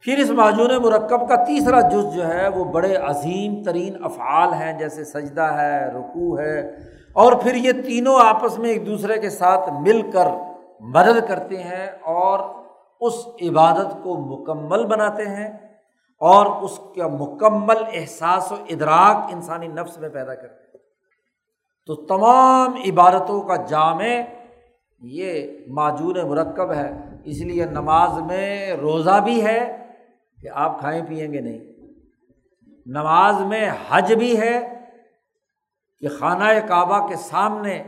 [0.00, 4.78] پھر اس معجون مرکب کا تیسرا جز جو ہے وہ بڑے عظیم ترین افعال ہیں،
[4.78, 6.60] جیسے سجدہ ہے، رکوع ہے۔
[7.12, 10.26] اور پھر یہ تینوں آپس میں ایک دوسرے کے ساتھ مل کر
[10.80, 12.38] مدد کرتے ہیں اور
[13.00, 15.61] اس عبادت کو مکمل بناتے ہیں۔
[16.22, 20.78] اور اس کا مکمل احساس و ادراک انسانی نفس میں پیدا کرتے
[21.86, 24.04] تو تمام عبادتوں کا جامع
[25.00, 26.92] یہ معجون مرکب ہے۔
[27.24, 29.86] اس لیے نماز میں روزہ بھی ہے
[30.42, 31.58] کہ آپ کھائیں پئیں گے نہیں۔
[32.86, 34.80] نماز میں حج بھی ہے
[36.00, 37.82] کہ خانہ کعبہ کے سامنے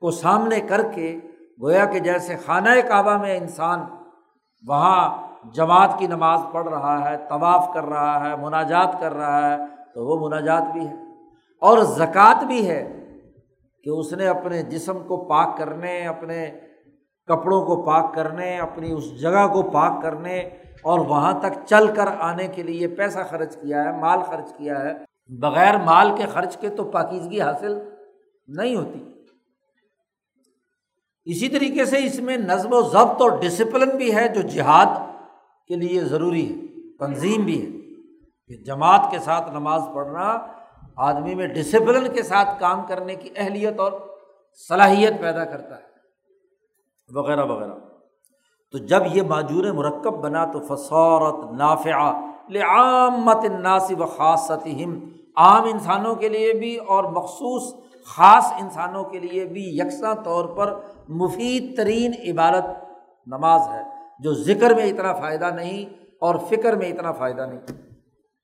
[0.00, 1.18] کو سامنے کر کے
[1.62, 3.80] گویا کہ جیسے خانہ کعبہ میں انسان
[4.68, 9.56] وہاں جماعت کی نماز پڑھ رہا ہے، طواف کر رہا ہے، مناجات کر رہا ہے،
[9.94, 10.94] تو وہ مناجات بھی ہے۔
[11.60, 13.04] اور زکوٰۃ بھی ہے
[13.84, 16.50] کہ اس نے اپنے جسم کو پاک کرنے، اپنے
[17.26, 20.38] کپڑوں کو پاک کرنے، اپنی اس جگہ کو پاک کرنے
[20.82, 24.80] اور وہاں تک چل کر آنے کے لیے پیسہ خرچ کیا ہے، مال خرچ کیا
[24.80, 24.92] ہے۔
[25.40, 27.78] بغیر مال کے خرچ کے تو پاکیزگی حاصل
[28.48, 29.04] نہیں ہوتی۔
[31.24, 35.11] اسی طریقے سے اس میں نظم و ضبط اور ڈسپلن بھی ہے جو جہاد
[35.68, 37.70] کے لیے ضروری ہے، تنظیم بھی ہے
[38.48, 40.38] کہ جماعت کے ساتھ نماز پڑھنا،
[40.96, 43.92] آدمی میں ڈسپلن کے ساتھ کام کرنے کی اہلیت اور
[44.68, 45.92] صلاحیت پیدا کرتا ہے،
[47.14, 47.74] وغیرہ وغیرہ۔
[48.72, 54.68] تو جب یہ معجور مرکب بنا تو فصورت نافع لعامت الناس و خاصت
[55.36, 57.74] عام انسانوں کے لیے بھی اور مخصوص
[58.06, 62.66] خاص انسانوں کے لیے بھی یکساں طور پر مفید ترین عبادت
[63.26, 67.60] نماز ہے۔ جو ذکر میں اتنا فائدہ نہیں اور فکر میں اتنا فائدہ نہیں۔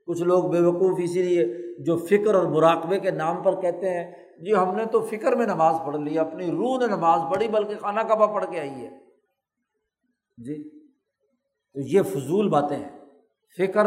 [0.07, 1.47] کچھ لوگ بے وقوف اسی لیے
[1.85, 4.14] جو فکر اور مراقبے کے نام پر کہتے ہیں
[4.45, 7.74] جی ہم نے تو فکر میں نماز پڑھ لی، اپنی روح نے نماز پڑھی، بلکہ
[7.81, 8.91] خانہ کعبہ پڑھ کے آئی ہے۔
[10.39, 10.87] جی
[11.74, 12.99] تو یہ فضول باتیں ہیں۔
[13.59, 13.87] فکر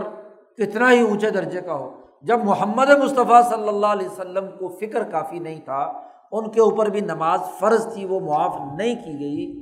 [0.58, 5.04] کتنا ہی اونچے درجے کا ہو۔ جب محمد مصطفیٰ صلی اللہ علیہ وسلم کو فکر
[5.04, 5.92] کافی نہیں تھا،
[6.32, 9.62] ان کے اوپر بھی نماز فرض تھی، وہ معاف نہیں کی گئی۔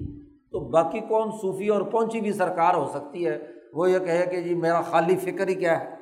[0.53, 3.37] تو باقی کون صوفی اور پہنچی بھی سرکار ہو سکتی ہے؟
[3.73, 5.95] وہ یہ کہے کہ جی میرا خالی فکر ہی کیا ہے؟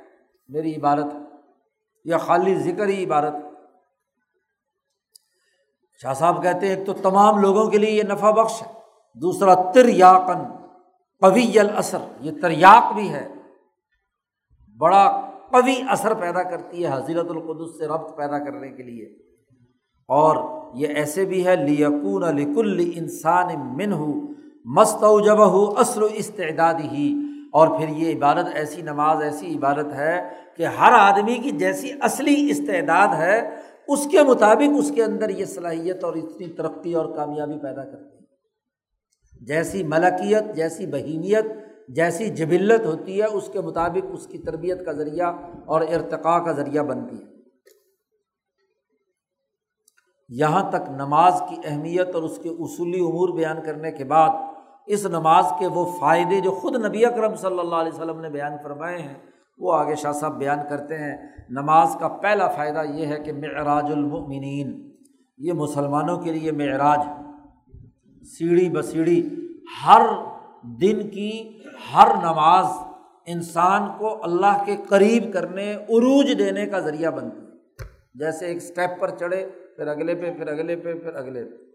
[0.49, 1.15] میری عبادت،
[2.05, 3.35] یا خالی ذکر ہی عبادت؟
[6.01, 8.67] شاہ صاحب کہتے ہیں، ایک تو تمام لوگوں کے لیے یہ نفع بخش ہے،
[9.17, 10.43] دوسرا تر یاقن
[11.21, 13.27] قوی الاثر، یہ تریاق بھی ہے،
[14.79, 15.05] بڑا
[15.51, 19.05] قوی اثر پیدا کرتی ہے حضیرت القدس سے ربط پیدا کرنے کے لیے۔
[20.09, 20.37] اور
[20.73, 24.13] یہ ایسے بھی ہے، لیکون لکل انسان من ہو
[24.75, 27.15] مست جب ہو اثر و استعداد ہی
[27.53, 32.47] اور پھر یہ عبادت، ایسی نماز، ایسی عبادت ہے کہ ہر آدمی کی جیسی اصلی
[32.51, 33.55] استعداد ہے،
[33.87, 38.17] اس کے مطابق اس کے اندر یہ صلاحیت اور اتنی ترقی اور کامیابی پیدا کرتی
[38.17, 38.25] ہے۔
[39.45, 41.45] جیسی ملکیت، جیسی بہیمیت،
[41.89, 45.33] جیسی جبلت ہوتی ہے، اس کے مطابق اس کی تربیت کا ذریعہ
[45.65, 47.37] اور ارتقاء کا ذریعہ بنتی ہے۔
[50.29, 54.29] یہاں تک نماز کی اہمیت اور اس کے اصولی امور بیان کرنے کے بعد
[54.87, 58.51] اس نماز کے وہ فائدے جو خود نبی اکرم صلی اللہ علیہ وسلم نے بیان
[58.63, 59.13] فرمائے ہیں،
[59.57, 61.17] وہ آگے شاہ صاحب بیان کرتے ہیں۔
[61.49, 64.91] نماز کا پہلا فائدہ یہ ہے کہ معراج المؤمنین،
[65.37, 66.99] یہ مسلمانوں کے لیے معراج
[68.25, 69.29] سیڑھی بسیڑھی
[69.85, 70.01] ہر
[70.61, 71.59] دن کی
[71.93, 72.65] ہر نماز
[73.25, 77.45] انسان کو اللہ کے قریب کرنے، عروج دینے کا ذریعہ بنتی ہے۔
[78.15, 81.66] جیسے ایک اسٹیپ پر چڑھے، پھر اگلے پہ، پھر اگلے پہ، پھر اگلے پہ۔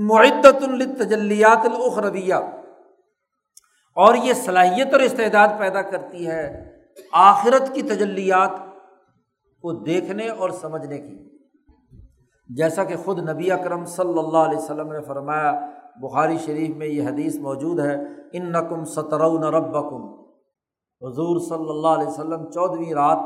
[0.00, 2.34] معدت التجلیات الاخرویہ۔
[3.94, 6.72] اور یہ صلاحیت اور استعداد پیدا کرتی ہے
[7.12, 8.50] آخرت کی تجلیات
[9.62, 11.38] کو دیکھنے اور سمجھنے کی۔
[12.56, 15.70] جیسا کہ خود نبی اکرم صلی اللہ علیہ وسلم نے فرمایا،
[16.02, 17.96] بخاری شریف میں یہ حدیث موجود ہے
[18.32, 20.14] ان نقم سترون ربکم۔
[21.02, 23.18] حضور صلی اللہ علیہ وسلم چودھویں رات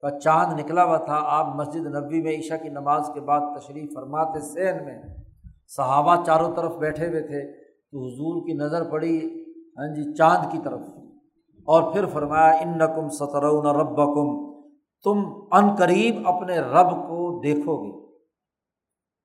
[0.00, 3.94] کا چاند نکلا ہوا تھا، آپ مسجد نبی میں عشاء کی نماز کے بعد تشریف
[3.94, 5.25] فرماتے سین میں
[5.66, 9.42] صحابہ چاروں طرف بیٹھے ہوئے تھے تو حضور کی نظر پڑی
[9.78, 10.80] ہاں جی چاند کی طرف۔
[11.64, 14.60] اور پھر فرمایا ان نقم سترون ربکم،
[15.04, 18.18] تم ان قریب اپنے رب کو دیکھو گے۔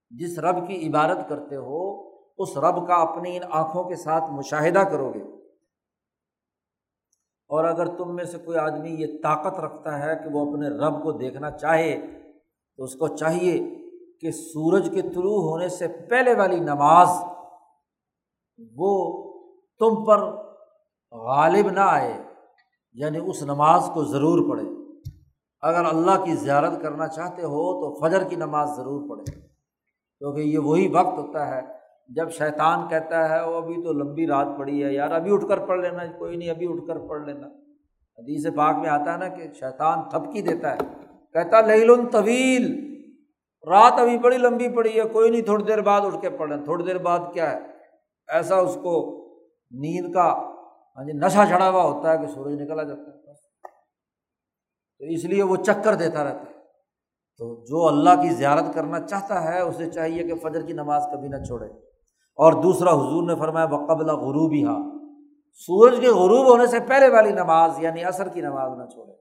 [0.09, 4.79] جس رب کی عبادت کرتے ہو، اس رب کا اپنی ان آنکھوں کے ساتھ مشاہدہ
[4.79, 5.21] کرو گے۔
[7.49, 11.03] اور اگر تم میں سے کوئی آدمی یہ طاقت rکھتا ہے کہ وہ اپنے رب
[11.03, 12.01] کو دیکھنا چاہے،
[12.77, 13.80] تو اس کو چاہیے۔
[14.21, 17.07] کہ سورج کے طلوع ہونے سے پہلے والی نماز
[18.75, 18.91] وہ
[19.79, 20.19] تم پر
[21.11, 22.23] غالب نہ آئے
[22.93, 24.63] یعنی اس نماز کو ضرور پڑھے۔
[25.61, 29.39] اگر اللہ کی زیارت کرنا چاہتے ہو تو فجر کی نماز ضرور پڑھے،
[30.21, 31.61] کیونکہ یہ وہی وقت ہوتا ہے۔
[32.07, 35.65] جب شیطان کہتا ہے وہ ابھی تو لمبی رات پڑی ہے یار، ابھی اٹھ کر
[35.65, 37.47] پڑھ لینا، کوئی نہیں، ابھی اٹھ کر پڑھ لینا۔
[38.17, 40.77] حدیث پاک میں آتا ہے نا کہ شیطان تھپکی دیتا ہے،
[41.33, 42.90] کہتا لہل طویل
[43.69, 46.63] رات ابھی بڑی لمبی پڑی ہے، کوئی نہیں، تھوڑی دیر بعد اٹھ کے پڑھ لیں۔
[46.63, 47.59] تھوڑی دیر بعد کیا ہے؟
[48.27, 49.21] ایسا اس کو
[49.71, 50.33] نیند کا
[50.97, 53.21] ہاں جی نشہ چڑھا ہوا ہوتا ہے کہ سورج نکلا جاتا ہے۔
[54.97, 56.51] تو اس لیے وہ چکر دیتا رہتا ہے۔
[57.37, 61.27] تو جو اللہ کی زیارت کرنا چاہتا ہے، اسے چاہیے کہ فجر کی نماز کبھی
[61.27, 61.65] نہ چھوڑے۔
[62.35, 64.79] اور دوسرا حضور نے فرمایا بقبل غروب ہی ہاں
[65.53, 69.13] سورج کے غروب ہونے سے پہلے والی نماز یعنی عصر کی نماز نہ چھوڑے۔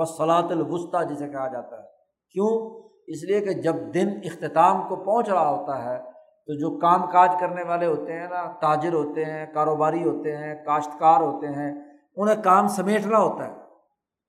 [0.00, 1.88] بس صلاح الوسطیٰ جسے کہا جاتا ہے۔
[2.30, 5.98] کیوں؟ اس لیے کہ جب دن اختتام کو پہنچ رہا ہوتا ہے،
[6.46, 10.54] تو جو کام کاج کرنے والے ہوتے ہیں نا، تاجر ہوتے ہیں، کاروباری ہوتے ہیں،
[10.54, 11.72] کاشتکار ہوتے ہیں،
[12.16, 13.52] انہیں کام سمیٹنا ہوتا ہے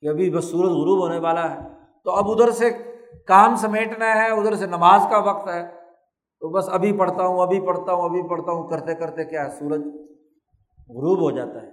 [0.02, 1.60] کہ ابھی بس سورج غروب ہونے والا ہے۔
[2.04, 2.70] تو اب ادھر سے
[3.28, 5.68] کام سمیٹنا ہے، ادھر سے نماز کا وقت ہے۔
[6.40, 9.50] تو بس ابھی پڑھتا ہوں، ابھی پڑھتا ہوں، ابھی پڑھتا ہوں، کرتے کرتے کیا ہے،
[9.50, 9.82] سورج
[10.90, 11.72] غروب ہو جاتا ہے۔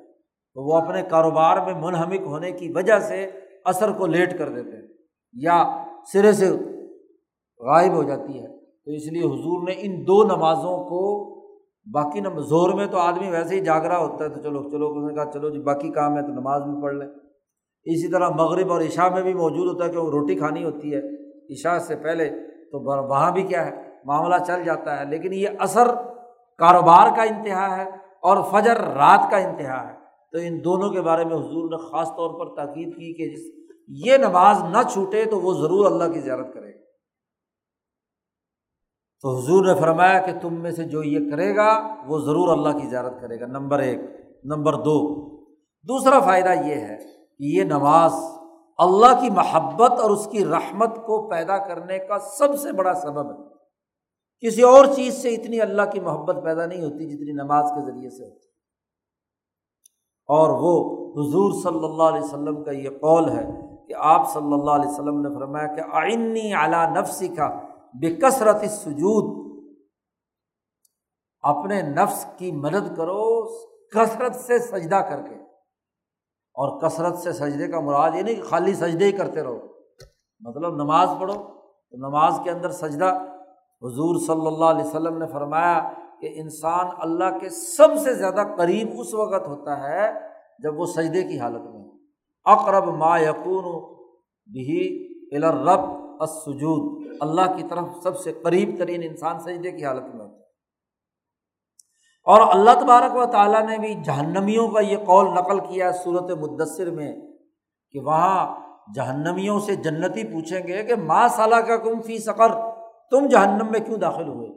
[0.54, 3.30] تو وہ اپنے کاروبار میں منہمک ہونے کی وجہ سے
[3.64, 4.88] اثر کو لیٹ کر دیتے ہیں۔
[5.32, 6.58] یا سرے سے
[7.60, 8.46] غائب ہو جاتی ہے۔
[8.84, 11.30] تو اس لیے حضور نے ان دو نمازوں کو
[11.94, 14.86] باقی نم زور میں تو آدمی ویسے ہی جاگ رہا ہوتا ہے تو چلو چلو،
[14.86, 17.06] اس نے کہا چلو جی باقی کام ہے تو نماز بھی پڑھ لیں۔
[17.84, 20.94] اسی طرح مغرب اور عشاء میں بھی موجود ہوتا ہے کہ وہ روٹی کھانی ہوتی
[20.94, 20.98] ہے۔
[21.52, 25.86] عشاء سے پہلے تو وہاں بھی کیا ہے، معاملہ چل جاتا ہے۔ لیکن یہ اثر
[26.58, 27.90] کاروبار کا انتہا ہے
[28.22, 30.00] اور فجر رات کا انتہا ہے۔
[30.32, 33.70] تو ان دونوں کے بارے میں حضور نے خاص طور پر تاکید کی کہ جس،
[34.06, 36.89] یہ نماز نہ چھوٹے تو وہ ضرور اللہ کی زیارت کرے۔ گا
[39.22, 42.78] تو حضور نے فرمایا کہ تم میں سے جو یہ کرے گا، وہ ضرور اللہ
[42.78, 44.00] کی زیارت کرے گا، نمبر ایک.
[44.44, 45.30] نمبر دو.
[45.62, 46.96] دوسرا فائدہ یہ ہے
[47.38, 48.12] کہ یہ نماز
[48.78, 53.30] اللہ کی محبت اور اس کی رحمت کو پیدا کرنے کا سب سے بڑا سبب
[53.30, 53.50] ہے۔
[54.46, 58.10] کسی اور چیز سے اتنی اللہ کی محبت پیدا نہیں ہوتی جتنی نماز کے ذریعے
[58.10, 58.46] سے ہوتی۔
[60.28, 63.46] اور وہ حضور صلی اللہ علیہ وسلم کا یہ قول ہے
[63.88, 68.70] کہ آپ صلی اللہ علیہ وسلم نے فرمایا کہ آئینی اعلیٰ نفسی کا بے کثرت
[68.70, 69.40] سجود
[71.40, 73.46] اپنے نفس کی مدد کرو،
[73.88, 75.34] کثرت سے سجدہ کر کے۔
[76.54, 79.58] اور کثرت سے سجدے کا مراد یہ نہیں کہ خالی سجدے ہی کرتے رہو۔
[80.40, 81.34] مطلب نماز پڑھو،
[81.90, 83.14] تو نماز کے اندر سجدہ۔
[83.82, 88.88] حضور صلی اللہ علیہ وسلم نے فرمایا کہ انسان اللہ کے سب سے زیادہ قریب
[88.98, 90.12] اس وقت ہوتا ہے
[90.58, 91.84] جب وہ سجدے کی حالت میں۔
[92.44, 93.94] اقرب ما یقون
[94.52, 100.24] بھی الرب۔ السجود، اللہ کی طرف سب سے قریب ترین انسان سجدے کی حالت میں
[100.24, 100.40] ہوتا ہے۔
[102.24, 106.90] اور اللہ تبارک و تعالیٰ نے بھی جہنمیوں کا یہ قول نقل کیا صورت مدثر
[106.90, 107.16] میں
[107.90, 108.60] کہ وہاں
[108.94, 112.52] جہنمیوں سے جنتی پوچھیں گے کہ ماں صلاح کا کم فی سقر،
[113.10, 114.48] تم جہنم میں کیوں داخل ہوئے؟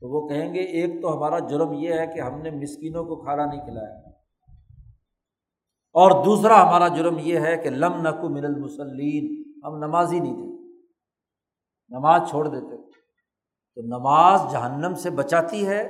[0.00, 3.16] تو وہ کہیں گے ایک تو ہمارا جرم یہ ہے کہ ہم نے مسکینوں کو
[3.16, 3.94] کھانا نہیں کھلایا۔
[5.94, 10.52] اور دوسرا ہمارا جرم یہ ہے کہ لم نقو من المسلین ہم نمازی نہیں تھے
[11.88, 12.76] نماز چھوڑ دیتے۔
[13.74, 15.80] تو نماز جہنم سے بچاتی ہے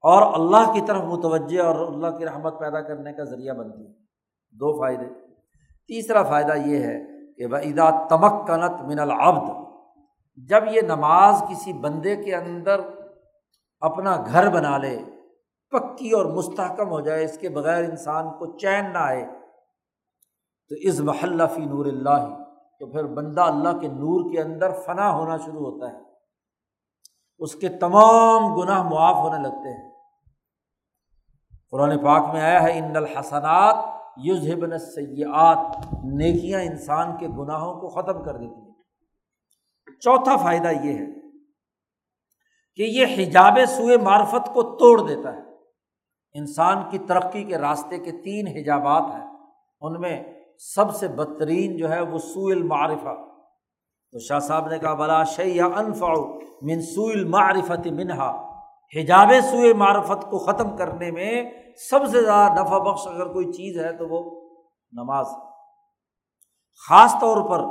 [0.00, 3.92] اور اللہ کی طرف متوجہ اور اللہ کی رحمت پیدا کرنے کا ذریعہ بنتی ہے۔
[4.50, 5.06] دو فائدے۔
[5.88, 7.00] تیسرا فائدہ یہ ہے
[7.34, 9.50] کہ بعیدہ تمکنت من العبد،
[10.36, 12.80] جب یہ نماز کسی بندے کے اندر
[13.80, 14.98] اپنا گھر بنا لے،
[15.70, 19.26] پکی اور مستحکم ہو جائے، اس کے بغیر انسان کو چین نہ آئے،
[20.68, 22.43] تو اس محلہ فی نور اللہ
[22.80, 26.02] تو پھر بندہ اللہ کے نور کے اندر فنا ہونا شروع ہوتا ہے۔
[27.38, 29.90] اس کے تمام گناہ معاف ہونے لگتے ہیں۔
[31.70, 33.76] قرآن پاک میں آیا ہے، ان الحسنات
[34.16, 38.74] یوزبن سیاحت نیکیاں انسان کے گناہوں کو ختم کر دیتی ہیں۔
[40.00, 41.06] چوتھا فائدہ یہ ہے
[42.74, 45.40] کہ یہ حجاب سوئے معرفت کو توڑ دیتا ہے۔
[46.34, 49.30] انسان کی ترقی کے راستے کے تین حجابات ہیں۔
[49.80, 53.14] ان میں سب سے بدترین جو ہے وہ سوئل معرفہ
[54.12, 56.12] تو شاہ صاحب نے کہا بلا شیا انفا
[56.62, 58.54] من سوئل معرفت منہا
[58.96, 61.50] حجاب سوئے معرفت کو ختم کرنے میں
[61.90, 64.48] سب سے زیادہ نفع بخش اگر کوئی چیز ہے تو وہ
[64.92, 65.26] نماز۔
[66.88, 67.64] خاص طور پر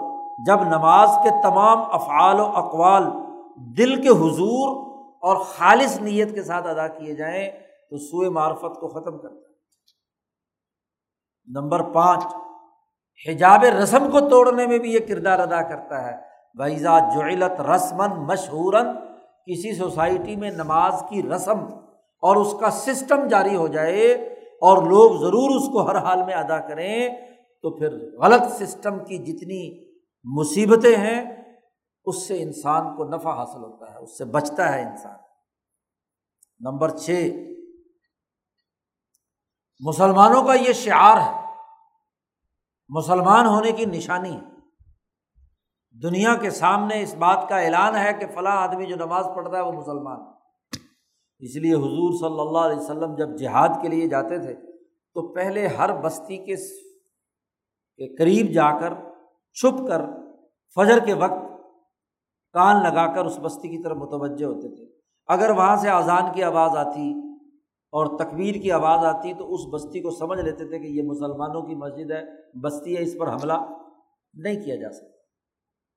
[0.45, 3.03] جب نماز کے تمام افعال و اقوال
[3.77, 7.51] دل کے حضور اور خالص نیت کے ساتھ ادا کیے جائیں
[7.89, 9.53] تو سوئے معرفت کو ختم کرتا ہے۔
[11.47, 12.23] نمبر پانچ
[13.28, 16.16] حجاب رسم کو توڑنے میں بھی یہ کردار ادا کرتا ہے۔
[16.55, 18.74] ویزا جعلت رسمن مشہور
[19.45, 21.59] کسی سوسائٹی میں نماز کی رسم
[22.24, 24.11] اور اس کا سسٹم جاری ہو جائے
[24.61, 27.09] اور لوگ ضرور اس کو ہر حال میں ادا کریں،
[27.61, 29.91] تو پھر غلط سسٹم کی جتنی
[30.24, 31.45] مصیبتیں ہیں،
[32.05, 35.16] اس سے انسان کو نفع حاصل ہوتا ہے، اس سے بچتا ہے انسان۔
[36.59, 37.32] نمبر چھ،
[39.80, 41.42] مسلمانوں کا یہ شعار ہے
[42.95, 44.41] مسلمان ہونے کی نشانی ہے۔
[46.03, 49.61] دنیا کے سامنے اس بات کا اعلان ہے کہ فلاں آدمی جو نماز پڑھتا ہے
[49.61, 50.17] وہ مسلمان۔
[51.39, 54.55] اس لیے حضور صلی اللہ علیہ وسلم جب جہاد کے لیے جاتے تھے
[55.13, 56.55] تو پہلے ہر بستی کے
[58.15, 58.93] قریب جا کر،
[59.53, 60.01] چھپ کر
[60.75, 61.43] فجر کے وقت
[62.53, 64.85] کان لگا کر اس بستی کی طرف متوجہ ہوتے تھے۔
[65.27, 67.32] اگر وہاں سے اذان کی آواز آتی
[67.93, 71.61] اور تکبیر کی آواز آتی تو اس بستی کو سمجھ لیتے تھے کہ یہ مسلمانوں
[71.61, 72.21] کی مسجد ہے،
[72.61, 73.53] بستی ہے، اس پر حملہ
[74.33, 75.07] نہیں کیا جا سکتا۔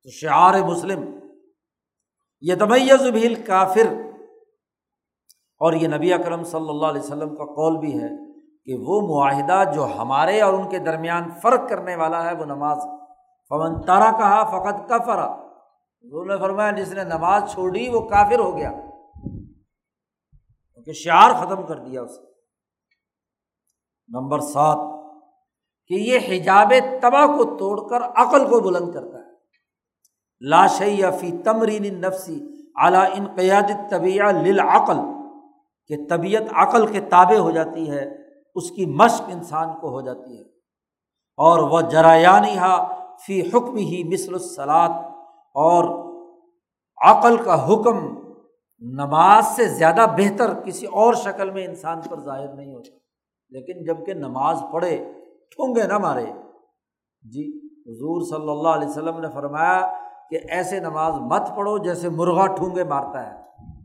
[0.02, 1.18] تو شعار مسلم،
[2.40, 4.02] یہ تمیز بھی کافر
[5.58, 8.08] اور یہ نبی اکرم صلی اللہ علیہ وسلم کا قول بھی ہے
[8.64, 12.78] کہ وہ معاہدہ جو ہمارے اور ان کے درمیان فرق کرنے والا ہے، وہ نماز۔
[13.48, 15.46] فمن تارا کہا فقط کفرا
[16.02, 18.72] نے فرمایا، جس نے نماز چھوڑی، وہ کافر ہو گیا۔
[20.86, 22.20] کہ شعار ختم کر دیا اسے
[24.08, 24.78] نمبر سات،
[25.88, 26.72] کہ یہ حجاب
[27.02, 29.34] تباہ کو توڑ کر عقل کو بلند کرتا ہے۔
[30.40, 32.40] لاش یا فی تمرین نفسی
[32.76, 34.96] اعلیٰ ان قیاد طبیع للعقل،
[35.86, 38.04] کہ طبیعت عقل کے تابع ہو جاتی ہے،
[38.54, 40.42] اس کی مشق انسان کو ہو جاتی ہے۔
[41.38, 42.74] اور وہ جرایانی ہا
[43.26, 44.90] فی حکم ہی مثل الصلاط
[45.54, 45.84] اور
[47.04, 48.25] عقل کا حکم
[48.80, 52.96] نماز سے زیادہ بہتر کسی اور شکل میں انسان پر ظاہر نہیں ہوتا۔
[53.50, 55.12] لیکن جبکہ نماز پڑھے،
[55.50, 56.26] ٹھونگے نہ مارے۔
[57.22, 59.92] جی حضور صلی اللہ علیہ وسلم نے فرمایا
[60.30, 63.42] کہ ایسے نماز مت پڑھو جیسے مرغا ٹھونگے مارتا ہے۔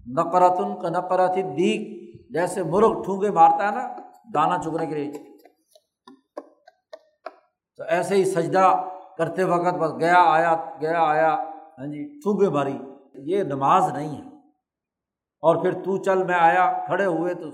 [0.07, 3.87] نقرتن کا نقرت دیگ جیسے مرغ ٹھونگے مارتا ہے نا
[4.33, 5.11] دانا چگنے کے لیے۔
[7.77, 8.83] تو ایسے ہی سجدہ
[9.17, 11.33] کرتے وقت بس گیا آیا گیا آیا
[11.79, 12.77] ہاں جی ٹھونگے ماری۔
[13.13, 14.30] یہ نماز نہیں ہے۔
[15.41, 17.47] اور پھر تو چل میں آیا، کھڑے ہوئے تو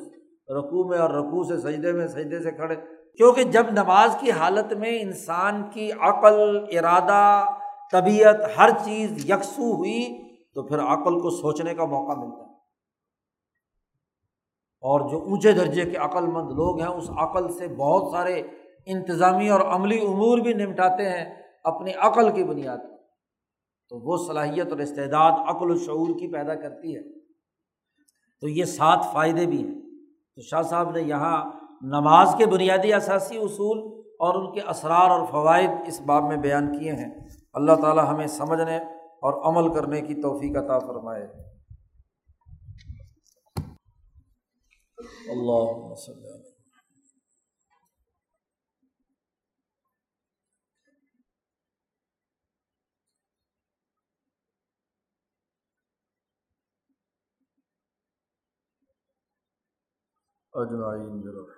[0.59, 2.75] رقو میں اور رقو سے سجدے میں سجدے سے کھڑے۔
[3.17, 7.45] کیونکہ جب نماز کی حالت میں انسان کی عقل، ارادہ،
[7.91, 10.23] طبیعت، ہر چیز یکسو ہوئی،
[10.53, 12.47] تو پھر عقل کو سوچنے کا موقع ملتا ہے۔
[14.81, 18.41] اور جو اونچے درجے کے عقل مند لوگ ہیں، اس عقل سے بہت سارے
[18.85, 22.77] انتظامی اور عملی امور بھی نمٹاتے ہیں اپنی عقل کی بنیاد۔
[23.89, 27.16] تو وہ صلاحیت اور استعداد عقل و شعور کی پیدا کرتی ہے۔
[28.41, 29.75] تو یہ سات فائدے بھی ہیں۔
[30.35, 31.51] تو شاہ صاحب نے یہاں
[31.81, 36.79] نماز کے بنیادی اثاثی اصول اور ان کے اسرار اور فوائد اس باب میں بیان
[36.79, 38.77] کیے ہیں۔ اللہ تعالیٰ ہمیں سمجھنے
[39.21, 41.23] اور عمل کرنے کی توفیق عطا فرمائے۔
[45.29, 45.93] اللہ
[60.57, 61.56] اجمعین برحمتک